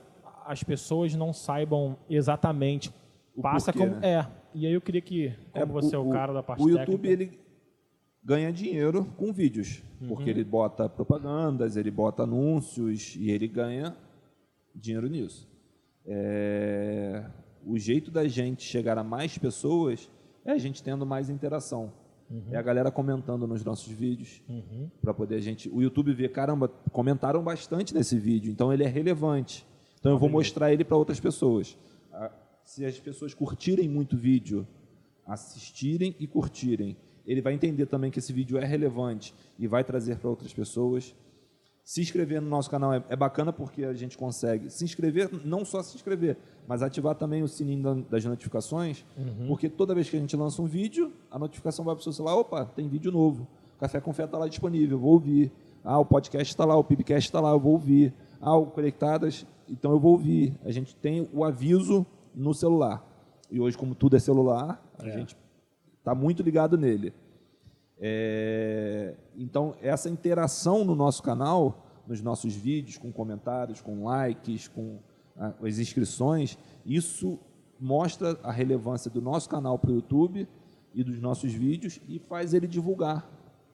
[0.44, 2.92] as pessoas não saibam exatamente
[3.36, 4.10] O passa porquê, como né?
[4.10, 4.41] é.
[4.54, 7.24] E aí eu queria que, como você é o, cara da parte O YouTube, técnica,
[7.24, 7.40] ele
[8.24, 10.08] ganha dinheiro com vídeos, Uhum.
[10.10, 13.96] porque ele bota propagandas, ele bota anúncios e ele ganha
[14.76, 15.48] dinheiro nisso.
[16.06, 17.24] É,
[17.66, 20.10] O jeito da gente chegar a mais pessoas
[20.44, 21.94] é a gente tendo mais interação.
[22.30, 22.46] Uhum.
[22.52, 24.42] É a galera comentando nos nossos vídeos,
[25.02, 25.70] para poder a gente...
[25.70, 29.66] O YouTube ver, caramba, comentaram bastante nesse vídeo, então ele é relevante.
[30.00, 31.78] Então eu vou mostrar ele para outras pessoas.
[32.64, 34.68] Se as pessoas curtirem muito o vídeo,
[35.26, 36.96] assistirem e curtirem,
[37.26, 41.14] ele vai entender também que esse vídeo é relevante e vai trazer para outras pessoas.
[41.84, 45.66] Se inscrever no nosso canal é, é bacana porque a gente consegue se inscrever, não
[45.66, 49.04] só se inscrever, mas ativar também o sininho da- das notificações,
[49.48, 52.14] porque toda vez que a gente lança um vídeo, a notificação vai para o seu
[52.14, 53.48] celular, opa, tem vídeo novo.
[53.80, 55.52] Café com Fé está lá disponível, vou ouvir.
[55.84, 58.14] Ah, o podcast está lá, o Pipcast está lá, eu vou ouvir.
[58.40, 60.54] Ah, o Conectadas, então eu vou ouvir.
[60.64, 63.06] A gente tem o aviso no celular.
[63.50, 65.36] E hoje, como tudo é celular, a gente
[66.00, 67.14] está muito ligado nele.
[68.00, 75.00] É, então, essa interação no nosso canal, nos nossos vídeos, com comentários, com likes, com
[75.38, 77.40] ah, as inscrições, isso
[77.80, 80.48] mostra a relevância do nosso canal para o YouTube
[80.94, 83.30] e dos nossos vídeos e faz ele divulgar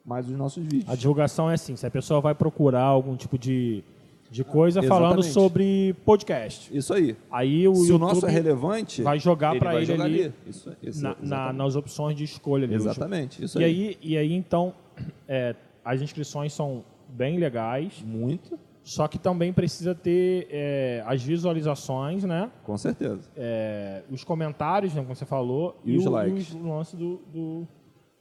[0.06, 0.89] mais os nossos vídeos.
[0.89, 3.84] a divulgação é assim, se a pessoa vai procurar algum tipo de,
[4.29, 5.33] de coisa falando Exatamente.
[5.33, 7.15] sobre podcast, Isso aí.
[7.31, 10.71] aí o Se o nosso é relevante, vai jogar pra vai ele jogar ali Isso,
[10.83, 12.65] isso, na- na- nas opções de escolha.
[12.65, 12.77] ali, o.
[12.77, 13.71] Exatamente, isso E aí.
[13.89, 14.73] aí, e aí então,
[15.27, 22.23] é, as inscrições são bem legais, Muito, só que também precisa ter é, as visualizações,
[22.25, 22.51] né?
[22.63, 23.29] com certeza.
[23.35, 26.53] É, os comentários, né, como você falou, E os o, likes.
[26.53, 27.67] o lance do, do,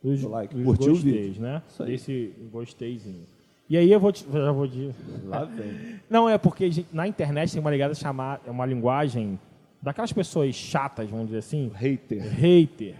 [0.02, 0.54] dos, Do like.
[0.54, 1.42] dos Curtiu o gosteis, vídeo.
[1.42, 1.62] né?
[1.68, 1.90] Isso aí.
[1.90, 3.26] Desse gosteizinho.
[3.68, 4.90] E aí eu vou te, já vou te...
[5.24, 6.00] Lá vem.
[6.08, 9.38] Não, é porque gente, na internet tem uma ligada chamar, é uma linguagem
[9.82, 12.22] daquelas pessoas chatas, vamos dizer assim, Hater.
[12.22, 12.94] hater,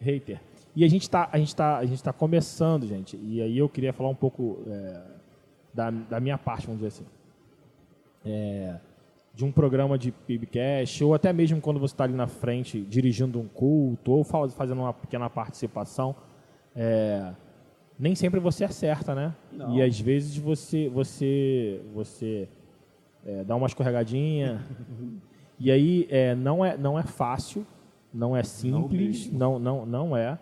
[0.00, 0.40] hater.
[0.76, 3.18] E a gente tá, a gente tá, a gente tá começando, gente.
[3.22, 5.00] E aí eu queria falar um pouco é,
[5.74, 7.04] da, da minha parte, vamos dizer assim,
[8.24, 8.76] É,
[9.34, 13.40] de um programa de PIBcast ou até mesmo quando você está ali na frente dirigindo
[13.40, 16.14] um culto ou fa- fazendo uma pequena participação,
[16.76, 17.32] é,
[18.02, 19.32] nem sempre você acerta, né?
[19.52, 19.76] Não.
[19.76, 22.48] E às vezes você, você, você
[23.24, 24.66] é, dá uma escorregadinha.
[25.56, 27.64] e aí é, não, é, não é fácil,
[28.12, 30.36] não é simples, não, não, não é.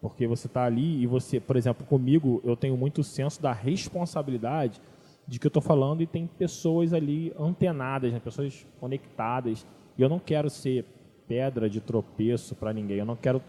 [0.00, 4.80] Porque você está ali e você, por exemplo, comigo, eu tenho muito senso da responsabilidade
[5.28, 8.20] de que eu estou falando e tem pessoas ali antenadas, né?
[8.20, 9.66] pessoas conectadas.
[9.98, 10.86] E eu não quero ser
[11.28, 12.96] pedra de tropeço para ninguém.
[12.96, 13.42] Eu não quero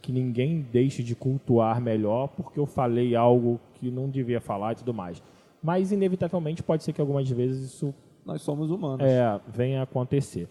[0.00, 4.76] que ninguém deixe de cultuar melhor porque eu falei algo que não devia falar e
[4.76, 5.22] tudo mais.
[5.62, 9.04] Mas, inevitavelmente, pode ser que algumas vezes isso Nós somos humanos.
[9.04, 10.48] é, venha a acontecer.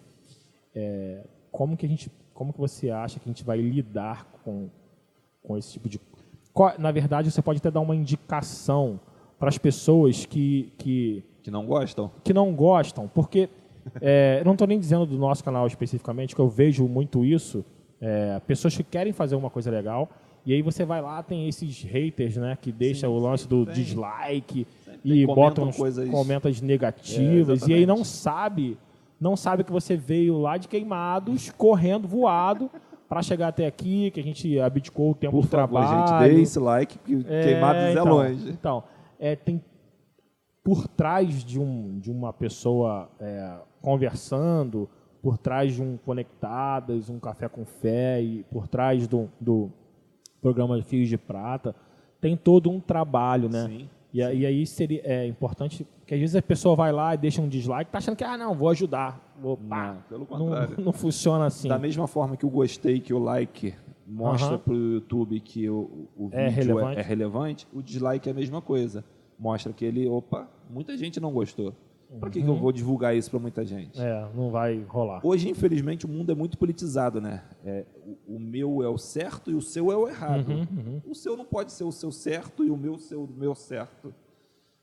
[0.76, 4.70] É, como que a gente, como que você acha que a gente vai lidar com,
[5.44, 6.00] com esse tipo de
[6.80, 9.00] na verdade você pode até dar uma indicação
[9.38, 12.12] para as pessoas que, que, Que não gostam?
[12.24, 13.48] que não gostam, porque
[14.02, 17.64] é, eu não estou nem dizendo do nosso canal especificamente, que eu vejo muito isso,
[18.02, 20.10] é, pessoas que querem fazer uma coisa legal,
[20.46, 23.74] e aí você vai lá, tem esses haters, né, que deixa o lance do tem.
[23.76, 24.66] dislike
[25.04, 28.78] e botam coisas- comentas É, negativas, e aí não sabe,
[29.20, 32.70] não sabe que você veio lá de queimados, correndo, voado,
[33.10, 36.28] para chegar até aqui, que a gente abdicou o tempo Por do favor, trabalho.
[36.30, 38.50] gente, dê esse like, que É, queimados é então, longe.
[38.50, 38.84] Então,
[39.20, 39.62] é, tem
[40.64, 44.90] por trás de, um, de uma pessoa é, conversando,
[45.28, 49.70] por trás de um Conectadas, um Café com Fé, e por trás do, do
[50.42, 51.76] programa Fios de Prata,
[52.22, 53.66] tem todo um trabalho, né?
[53.68, 57.14] Sim, E, a- e aí seria é importante que às vezes a pessoa vai lá
[57.14, 59.36] e deixa um dislike, tá achando que, ah, não, vou ajudar.
[59.42, 59.96] Vou, pá.
[59.96, 60.76] Não, pelo não, contrário.
[60.82, 61.68] não funciona assim.
[61.68, 63.74] Da mesma forma que o gostei, que o like
[64.08, 64.58] mostra Aham.
[64.60, 66.98] para o YouTube que o, o É vídeo relevante.
[66.98, 69.04] é, é relevante, o dislike é a mesma coisa.
[69.38, 71.74] Mostra que ele, opa, muita gente não gostou.
[72.20, 74.00] Para que, que eu vou divulgar isso para muita gente?
[74.00, 74.06] Uhum.
[74.06, 75.20] É, não vai rolar.
[75.26, 77.44] Hoje, infelizmente, o mundo é muito politizado, né?
[77.66, 77.86] É,
[78.26, 80.50] o, o meu é o certo e o seu é o errado.
[80.50, 83.54] Uhum, O seu não pode ser o seu certo e o meu ser o meu
[83.54, 84.14] certo.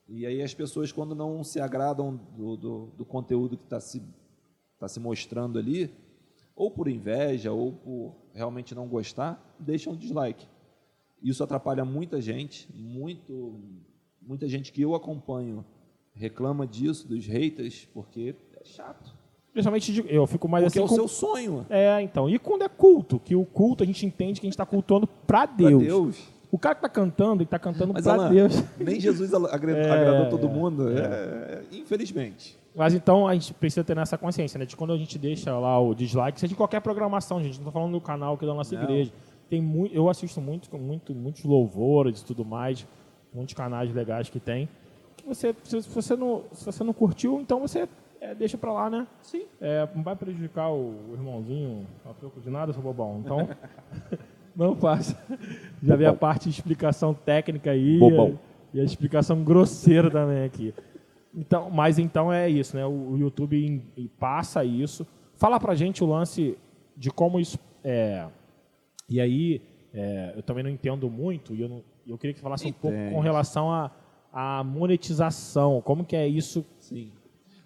[0.06, 4.02] E aí as pessoas, quando não se agradam do, do, do conteúdo que está se,
[4.78, 5.90] tá se mostrando ali,
[6.54, 10.46] ou por inveja, ou por realmente não gostar, deixam o dislike.
[11.22, 13.60] Isso atrapalha muita gente, muito,
[14.20, 15.64] muita gente que eu acompanho
[16.14, 19.12] reclama disso, dos haters, porque é chato.
[19.52, 21.66] Principalmente eu fico mais Porque assim é o com- seu sonho.
[21.70, 22.28] É, então.
[22.28, 23.20] E quando é culto?
[23.20, 25.82] Que o culto a gente entende que a gente está cultuando para Pra Deus.
[25.82, 26.34] Deus.
[26.50, 28.62] O cara que está cantando, ele está cantando Mas para Alan, Deus.
[28.78, 30.88] nem Jesus agradou, É, agradou todo é, mundo.
[30.90, 32.56] É, infelizmente.
[32.74, 34.64] Mas então a gente precisa ter essa consciência, né?
[34.66, 37.54] De quando a gente deixa lá o dislike, seja de qualquer programação, gente.
[37.54, 38.82] Não estou falando do canal aqui da nossa Não.
[38.82, 39.12] igreja.
[39.48, 42.84] Tem muito, eu assisto muito, muito, muitos louvores e tudo mais,
[43.32, 44.68] muitos canais legais que tem.
[45.24, 47.88] Que você, se, você não, se você não curtiu, então você
[48.20, 49.06] é, deixa pra lá, né?
[49.22, 49.46] Sim.
[49.60, 53.20] É, não vai prejudicar o, o irmãozinho a troco de nada, seu bobão.
[53.24, 53.48] Então,
[54.54, 55.16] não faça.
[55.82, 57.98] Já vi a parte de explicação técnica aí.
[57.98, 58.38] Bobão.
[58.72, 60.74] E a explicação grosseira também aqui.
[61.34, 62.84] Então, mas então é isso, né?
[62.84, 65.06] O, o YouTube em- em- passa isso.
[65.36, 66.56] Fala pra gente o lance
[66.96, 67.58] de como isso.
[67.82, 68.26] É,
[69.08, 69.62] e aí,
[69.92, 72.72] é, eu também não entendo muito, e eu, não- eu queria que você falasse um
[72.72, 73.90] pouco com relação à
[74.34, 75.80] à monetização.
[75.80, 76.64] Como que é isso?
[76.80, 77.10] Sim.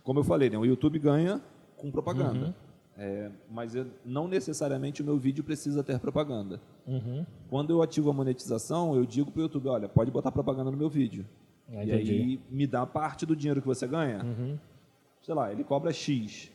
[0.04, 1.40] Como eu falei, né, o YouTube ganha
[1.76, 2.54] com propaganda.
[3.00, 6.60] É, mas eu- não necessariamente o meu vídeo precisa ter propaganda.
[6.86, 7.24] Uhum.
[7.48, 10.76] Quando eu ativo a monetização, eu digo para o YouTube, olha, pode botar propaganda no
[10.76, 11.24] meu vídeo.
[11.70, 14.24] Ah, e aí me dá parte do dinheiro que você ganha.
[14.24, 14.58] Uhum.
[15.22, 16.50] Sei lá, ele cobra X.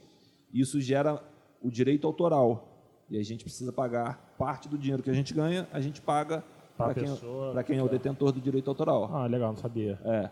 [0.53, 1.23] isso gera
[1.63, 2.67] o direito autoral.
[3.11, 6.43] E a gente precisa pagar parte do dinheiro que a gente ganha, a gente paga
[6.77, 9.15] para quem, pessoa, pra quem é o detentor do direito autoral.
[9.15, 10.01] Ah, legal, não sabia.
[10.03, 10.31] É.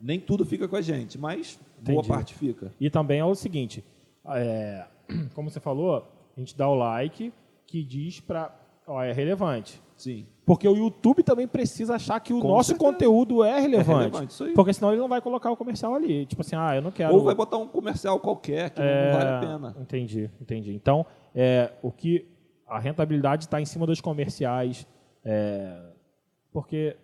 [0.00, 2.08] Nem tudo fica com a gente, mas boa Entendi.
[2.08, 2.72] parte fica.
[2.80, 3.84] E também é o seguinte,
[4.24, 4.86] é,
[5.34, 7.32] como você falou, a gente dá o like
[7.66, 8.54] que diz para,
[8.86, 9.80] ó, é relevante.
[9.94, 10.26] Sim.
[10.46, 12.92] Porque o YouTube também precisa achar que o Com nosso certeza.
[12.92, 13.98] conteúdo é relevante.
[13.98, 14.52] relevante, isso aí.
[14.54, 16.24] Porque senão ele não vai colocar o comercial ali.
[16.24, 17.12] Tipo assim, ah, eu não quero.
[17.12, 19.76] Ou vai botar um comercial qualquer que É, não vale a pena.
[19.80, 20.72] Entendi, entendi.
[20.72, 22.24] Então, é, o que
[22.64, 24.86] a rentabilidade está em cima dos comerciais,
[25.24, 25.76] é,
[26.52, 26.96] porque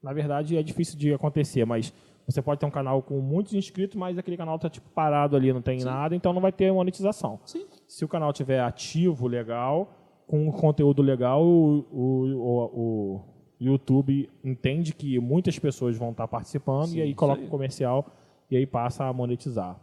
[0.00, 1.92] na verdade é difícil de acontecer, mas
[2.26, 5.52] você pode ter um canal com muitos inscritos, mas aquele canal está tipo parado ali,
[5.52, 7.40] não tem nada, então não vai ter monetização.
[7.44, 7.66] Sim.
[7.88, 9.90] Se o canal tiver ativo, legal,
[10.28, 13.20] com um conteúdo legal, o, o, o,
[13.58, 18.06] YouTube entende que muitas pessoas vão estar participando Sim, e aí coloca o comercial
[18.48, 19.80] e aí passa a monetizar.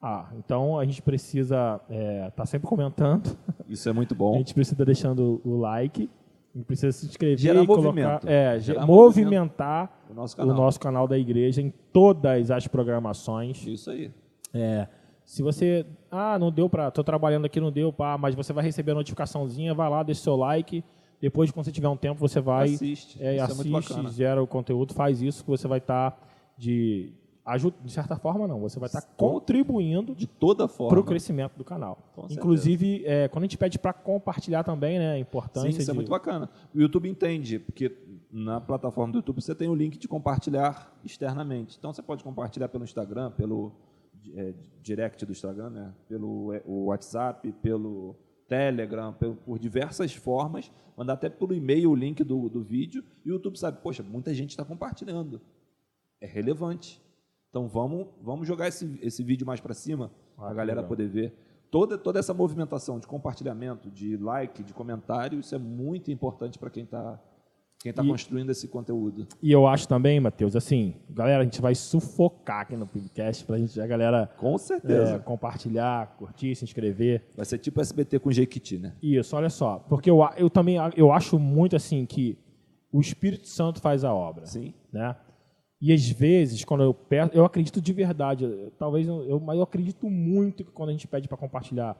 [0.00, 3.36] Ah, então a gente precisa estar tá sempre comentando,
[3.68, 4.38] Isso é muito a bom.
[4.38, 6.10] gente precisa deixando o like,
[6.52, 10.36] a gente precisa se inscrever Gerar e colocar, é, ge- Gerar movimentar O nosso o
[10.38, 10.56] canal.
[10.56, 13.64] nosso canal da igreja em todas as programações.
[13.64, 14.10] Isso aí.
[14.52, 14.88] É,
[15.24, 18.64] se você, ah, não deu para, tô trabalhando aqui, não deu, pá, mas você vai
[18.64, 20.84] receber a notificaçãozinha, vai lá, deixa seu like.
[21.20, 23.22] Depois, quando você tiver um tempo, você vai, Assiste.
[23.22, 24.10] é, é assiste, bacana.
[24.10, 26.18] gera o conteúdo, faz isso que você vai estar
[26.58, 27.12] de
[27.44, 30.90] ajuda, de certa forma não, você vai estar Com- contribuindo De toda forma.
[30.90, 31.98] para o crescimento do canal.
[32.14, 32.26] Com.
[32.30, 35.92] Inclusive, é, quando a gente pede para compartilhar também, né, a Sim, importância isso é
[35.92, 36.48] de- muito bacana.
[36.74, 37.96] O YouTube entende, porque
[38.30, 41.76] na plataforma do YouTube você tem o link de compartilhar externamente.
[41.78, 43.72] Então você pode compartilhar pelo Instagram, pelo
[44.34, 45.94] é, direct do Instagram, né?
[46.08, 48.16] pelo é, o WhatsApp, pelo
[48.48, 53.30] Telegram, pelo- por diversas formas, mandar até pelo e-mail o link do, do vídeo e
[53.30, 55.40] o YouTube sabe, poxa, muita gente está compartilhando.
[56.20, 57.00] É relevante.
[57.50, 60.88] Então vamos, vamos jogar esse, esse vídeo mais para cima, Ah, a galera legal.
[60.88, 61.34] poder ver.
[61.70, 66.68] Toda, toda essa movimentação de compartilhamento, de like, de comentário, isso é muito importante para
[66.68, 67.18] quem está
[67.82, 69.26] quem tá E- construindo esse conteúdo.
[69.42, 73.58] E eu acho também, Matheus, assim, galera, a gente vai sufocar aqui no podcast pra
[73.58, 75.18] gente, a galera Com é, certeza.
[75.18, 77.24] compartilhar, curtir, se inscrever.
[77.36, 78.94] Vai ser tipo SBT com Jequiti, né?
[79.02, 79.78] Isso, olha só.
[79.88, 82.38] Porque eu, a- eu também a- eu acho muito assim que
[82.92, 84.46] o Espírito Santo faz a obra.
[84.46, 84.74] Sim.
[84.92, 85.16] Né?
[85.80, 89.62] E às vezes, quando eu peço, eu acredito de verdade, eu- talvez eu, mas eu
[89.64, 91.96] acredito muito que quando a gente pede para compartilhar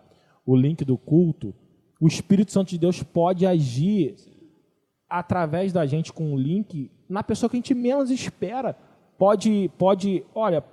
[0.47, 1.53] o link do culto,
[2.01, 4.15] o Espírito Santo de Deus pode agir
[5.19, 8.75] através da gente com o link na pessoa que a gente menos espera.
[9.19, 10.65] Pode, pode, olha,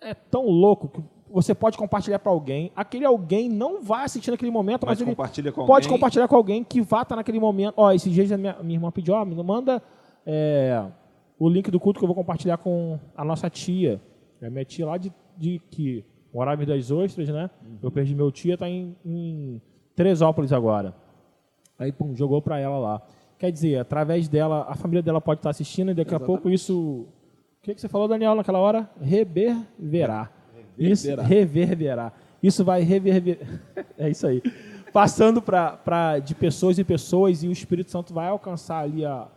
[0.00, 4.50] é tão louco que você pode compartilhar para alguém, aquele alguém não vai assistir naquele
[4.50, 5.98] momento, Mas mas ele compartilha com pode alguém.
[5.98, 7.74] compartilhar com alguém que vá estar naquele momento.
[7.76, 9.82] Ó, esses dias minha, minha irmã pediu, ó, me manda
[10.26, 10.84] é,
[11.38, 14.00] o link do culto que eu vou compartilhar com a nossa tia.
[14.40, 17.50] É a minha tia lá de, de que morava em das Ostras, né?
[17.62, 17.78] Uhum.
[17.82, 19.60] Eu perdi meu tia, tá em, em
[19.94, 20.94] Teresópolis agora.
[21.78, 23.02] Aí, pum, jogou para ela lá.
[23.38, 26.26] Quer dizer, através dela, a família dela pode estar assistindo e daqui a Exatamente.
[26.26, 27.06] pouco isso...
[27.60, 28.88] O que, que você falou, Daniel, naquela hora?
[29.00, 30.30] Reverberá.
[30.76, 31.28] Isso, Reverberá.
[31.28, 32.12] reverberá.
[32.42, 33.46] Isso vai reverberar.
[33.98, 34.42] é isso aí.
[34.92, 39.28] Passando para de pessoas em pessoas e o Espírito Santo vai alcançar ali a,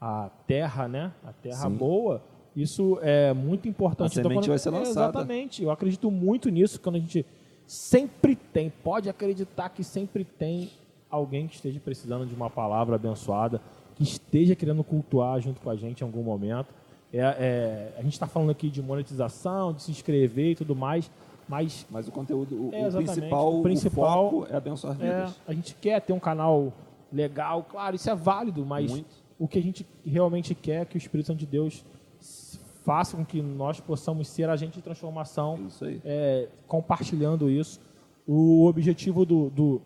[0.00, 1.12] a terra, né?
[1.24, 1.76] A terra Sim.
[1.76, 2.22] boa.
[2.56, 4.18] Isso é muito importante.
[4.18, 5.18] A semente vai ser é, lançada.
[5.18, 5.62] Exatamente.
[5.62, 7.24] Eu acredito muito nisso quando a gente
[7.66, 10.70] sempre tem, pode acreditar que sempre tem
[11.10, 13.60] alguém que esteja precisando de uma palavra abençoada,
[13.96, 16.72] que esteja querendo cultuar junto com a gente em algum momento.
[17.12, 21.10] É, é, a gente está falando aqui de monetização, de se inscrever e tudo mais,
[21.48, 25.40] mas Mas o conteúdo, o, É, o principal, O principal o é abençoar é, vidas.
[25.48, 26.72] a gente quer ter um canal
[27.12, 29.08] legal, claro, isso é válido, mas Muito.
[29.36, 31.84] o que a gente realmente quer é que o Espírito Santo de Deus
[32.84, 37.80] faça com que nós possamos ser agente de transformação isso é, compartilhando isso.
[38.26, 39.82] O objetivo do, do,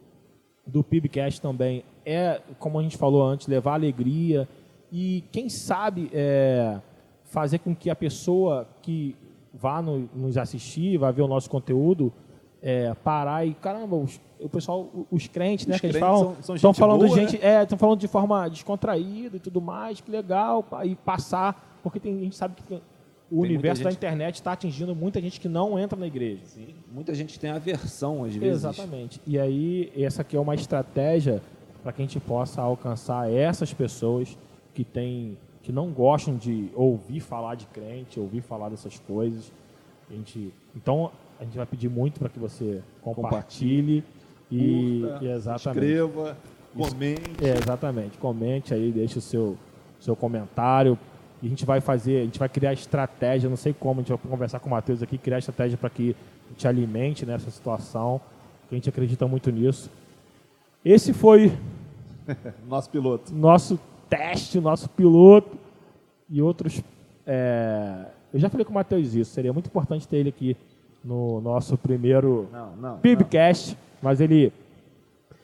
[0.67, 4.49] do PIBcast também é, como a gente falou antes, levar alegria
[4.93, 6.79] e, quem sabe, é,
[7.25, 9.17] fazer com que a pessoa que
[9.53, 12.13] vá no- nos assistir, vai ver o nosso conteúdo,
[12.63, 16.37] é, parar e, caramba, os, o pessoal, os crentes, né, Os que eles crentes falam,
[16.43, 20.11] são- estão falando boa, gente, é, estão falando de forma descontraída e tudo mais, que
[20.11, 22.83] legal, e passar, porque tem, a gente sabe que tem-
[23.31, 26.43] o universo da gente- internet está atingindo muita gente que não entra na igreja.
[26.45, 26.75] Sim.
[26.93, 28.65] Muita gente tem aversão, às vezes.
[28.65, 29.21] Exatamente.
[29.27, 31.43] E aí, essa aqui é uma estratégia
[31.83, 34.39] para que a gente possa alcançar essas pessoas
[34.73, 39.53] que têm, que não gostam de ouvir falar de crente, ouvir falar dessas coisas.
[40.11, 41.11] A gente, então,
[41.41, 44.05] a gente vai pedir muito para que você compartilhe
[44.51, 45.85] e, Curta, e exatamente.
[45.87, 46.37] Escreva,
[46.77, 47.45] comente.
[47.45, 48.19] É, exatamente.
[48.19, 49.57] Comente aí, deixe o seu,
[49.99, 50.99] seu comentário.
[51.45, 54.09] E a gente vai fazer, a gente vai criar estratégia, não sei como, a gente
[54.09, 56.17] vai conversar com o Matheus aqui, criar estratégia para que
[56.47, 58.19] a gente alimente nessa situação,
[58.67, 59.91] que a gente acredita muito nisso.
[60.83, 61.53] Esse foi
[62.67, 63.35] Nosso piloto.
[63.35, 63.79] nosso
[64.09, 65.59] teste, nosso piloto
[66.31, 66.83] e outros.
[67.27, 70.57] é, eu já falei com o Matheus isso, seria muito importante ter ele aqui
[71.05, 72.99] no nosso primeiro Não, não.
[72.99, 74.51] PIBcast, mas ele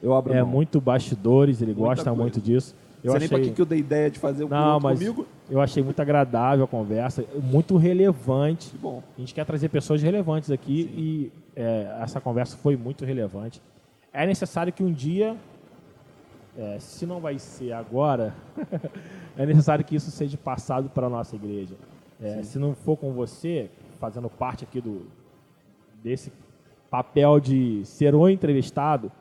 [0.03, 0.51] Eu abro é mão.
[0.51, 2.23] muito bastidores, ele Muita gosta coisa.
[2.23, 2.75] muito disso.
[3.03, 4.99] Eu Você nem achei, pra que, que eu dei ideia de fazer o não, mas
[4.99, 5.27] comigo?
[5.51, 8.71] eu achei muito agradável a conversa, muito relevante.
[8.71, 9.03] Que bom.
[9.17, 13.63] A gente quer trazer pessoas relevantes aqui e é, essa conversa foi muito relevante.
[14.13, 15.35] É necessário que um dia,
[16.59, 18.35] é, se não vai ser agora,
[19.37, 21.75] é necessário que isso seja passado para a nossa igreja.
[22.21, 25.07] É, se não for com você, fazendo parte aqui do
[26.03, 26.33] desse
[26.91, 29.13] papel de ser o entrevistado,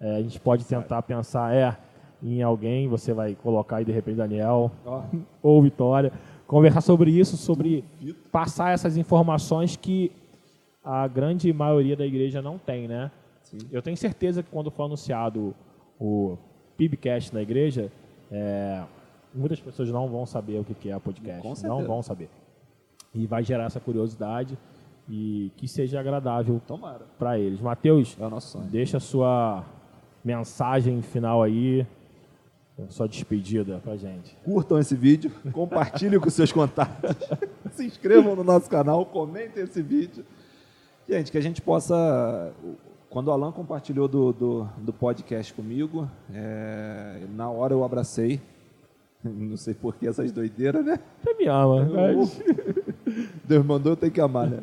[0.00, 1.76] é, a gente pode tentar pensar é,
[2.32, 5.02] em alguém, você vai colocar aí de repente Daniel, Ó,
[5.42, 6.12] ou Vitória,
[6.46, 7.84] conversar sobre isso, sobre
[8.32, 10.10] passar essas informações que
[10.82, 13.10] a grande maioria da igreja não tem, né?
[13.42, 13.58] Sim.
[13.70, 15.54] Eu tenho certeza que quando for anunciado
[16.00, 16.36] o
[16.76, 17.90] PIBcast na igreja,
[18.30, 18.82] é,
[19.34, 22.28] muitas pessoas não vão saber o que é podcast, não vão saber.
[23.14, 24.58] E vai gerar essa curiosidade
[25.08, 26.60] e que seja agradável
[27.18, 27.60] para eles.
[27.60, 28.16] Mateus,
[28.66, 29.64] É deixa a sua
[30.24, 31.86] mensagem final aí,
[32.88, 34.36] sua despedida pra gente.
[34.44, 37.16] Curtam esse vídeo, compartilhem com seus contatos,
[37.72, 40.24] se inscrevam no nosso canal, comentem esse vídeo.
[41.08, 42.52] Gente, que a gente possa.
[43.10, 48.40] Quando o Alan compartilhou do, do, do podcast comigo, é, na hora eu abracei.
[49.22, 50.98] Não sei por que essas doideiras, né?
[51.22, 52.42] Você me ama, mas...
[53.44, 54.58] Deus mandou, eu tenho que amar, né?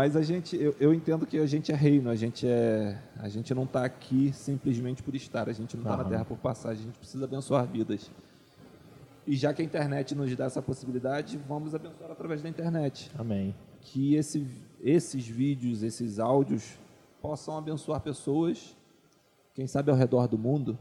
[0.00, 3.28] Mas a gente, eu, eu entendo que a gente é reino, a gente é, a
[3.28, 6.08] gente não está aqui simplesmente por estar, a gente não está na.
[6.08, 8.10] Terra por passagem, a gente precisa abençoar vidas.
[9.26, 13.10] E já que a internet nos dá essa possibilidade, vamos abençoar através da internet.
[13.18, 13.54] Amém.
[13.82, 14.46] Que esse,
[14.80, 16.78] esses vídeos, esses áudios
[17.20, 18.74] possam abençoar pessoas,
[19.54, 20.78] quem sabe ao redor do mundo.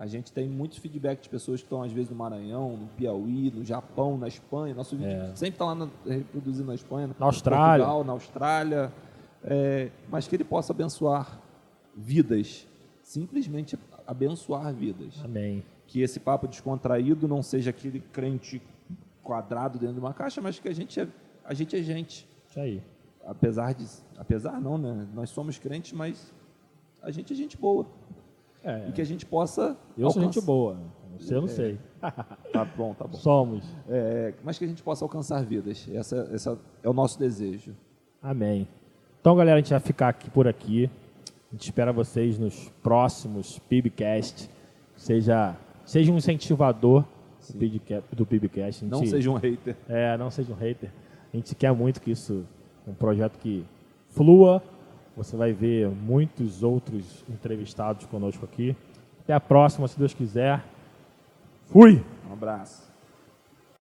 [0.00, 3.50] A gente tem muitos feedback de pessoas que estão às vezes no Maranhão, no Piauí,
[3.50, 4.72] no Japão, na Espanha.
[4.72, 5.34] Nosso vídeo É.
[5.34, 7.84] sempre está lá na, reproduzindo na Espanha, Na Austrália.
[7.84, 8.92] Portugal, na Austrália.
[9.42, 11.40] É, mas que ele possa abençoar
[11.96, 12.66] vidas,
[13.02, 13.76] simplesmente
[14.06, 15.14] abençoar vidas.
[15.24, 15.64] Amém.
[15.88, 18.62] Que esse papo descontraído não seja aquele crente
[19.22, 21.08] quadrado dentro de uma caixa, mas que a gente é,
[21.44, 22.82] a gente é gente Isso aí.
[23.26, 23.84] apesar de
[24.16, 26.32] apesar não né nós somos crentes mas
[27.02, 27.84] a gente é gente boa
[28.70, 30.76] É, e que a gente possa eu sou alcançar- gente boa.
[31.18, 31.78] Você eu não sei.
[32.52, 33.64] tá bom tá bom Somos.
[33.88, 37.74] É, mas que a gente possa alcançar vidas essa, essa é o nosso desejo
[38.22, 38.68] Amém.
[39.20, 40.88] Então, galera, a gente vai ficar aqui por aqui.
[41.50, 44.48] A gente espera vocês nos próximos PIBcast.
[44.96, 47.04] Seja, seja um incentivador
[47.52, 48.82] do, PIBca- do PIBcast.
[48.84, 50.90] Gente- não seja um hater É, não seja um hater.
[51.32, 52.44] A gente quer muito que isso,
[52.86, 53.64] um projeto que
[54.10, 54.62] flua.
[55.18, 58.76] Você vai ver muitos outros entrevistados conosco aqui.
[59.24, 60.64] Até a próxima, se Deus quiser.
[61.66, 62.04] Fui!
[62.30, 62.87] um abraço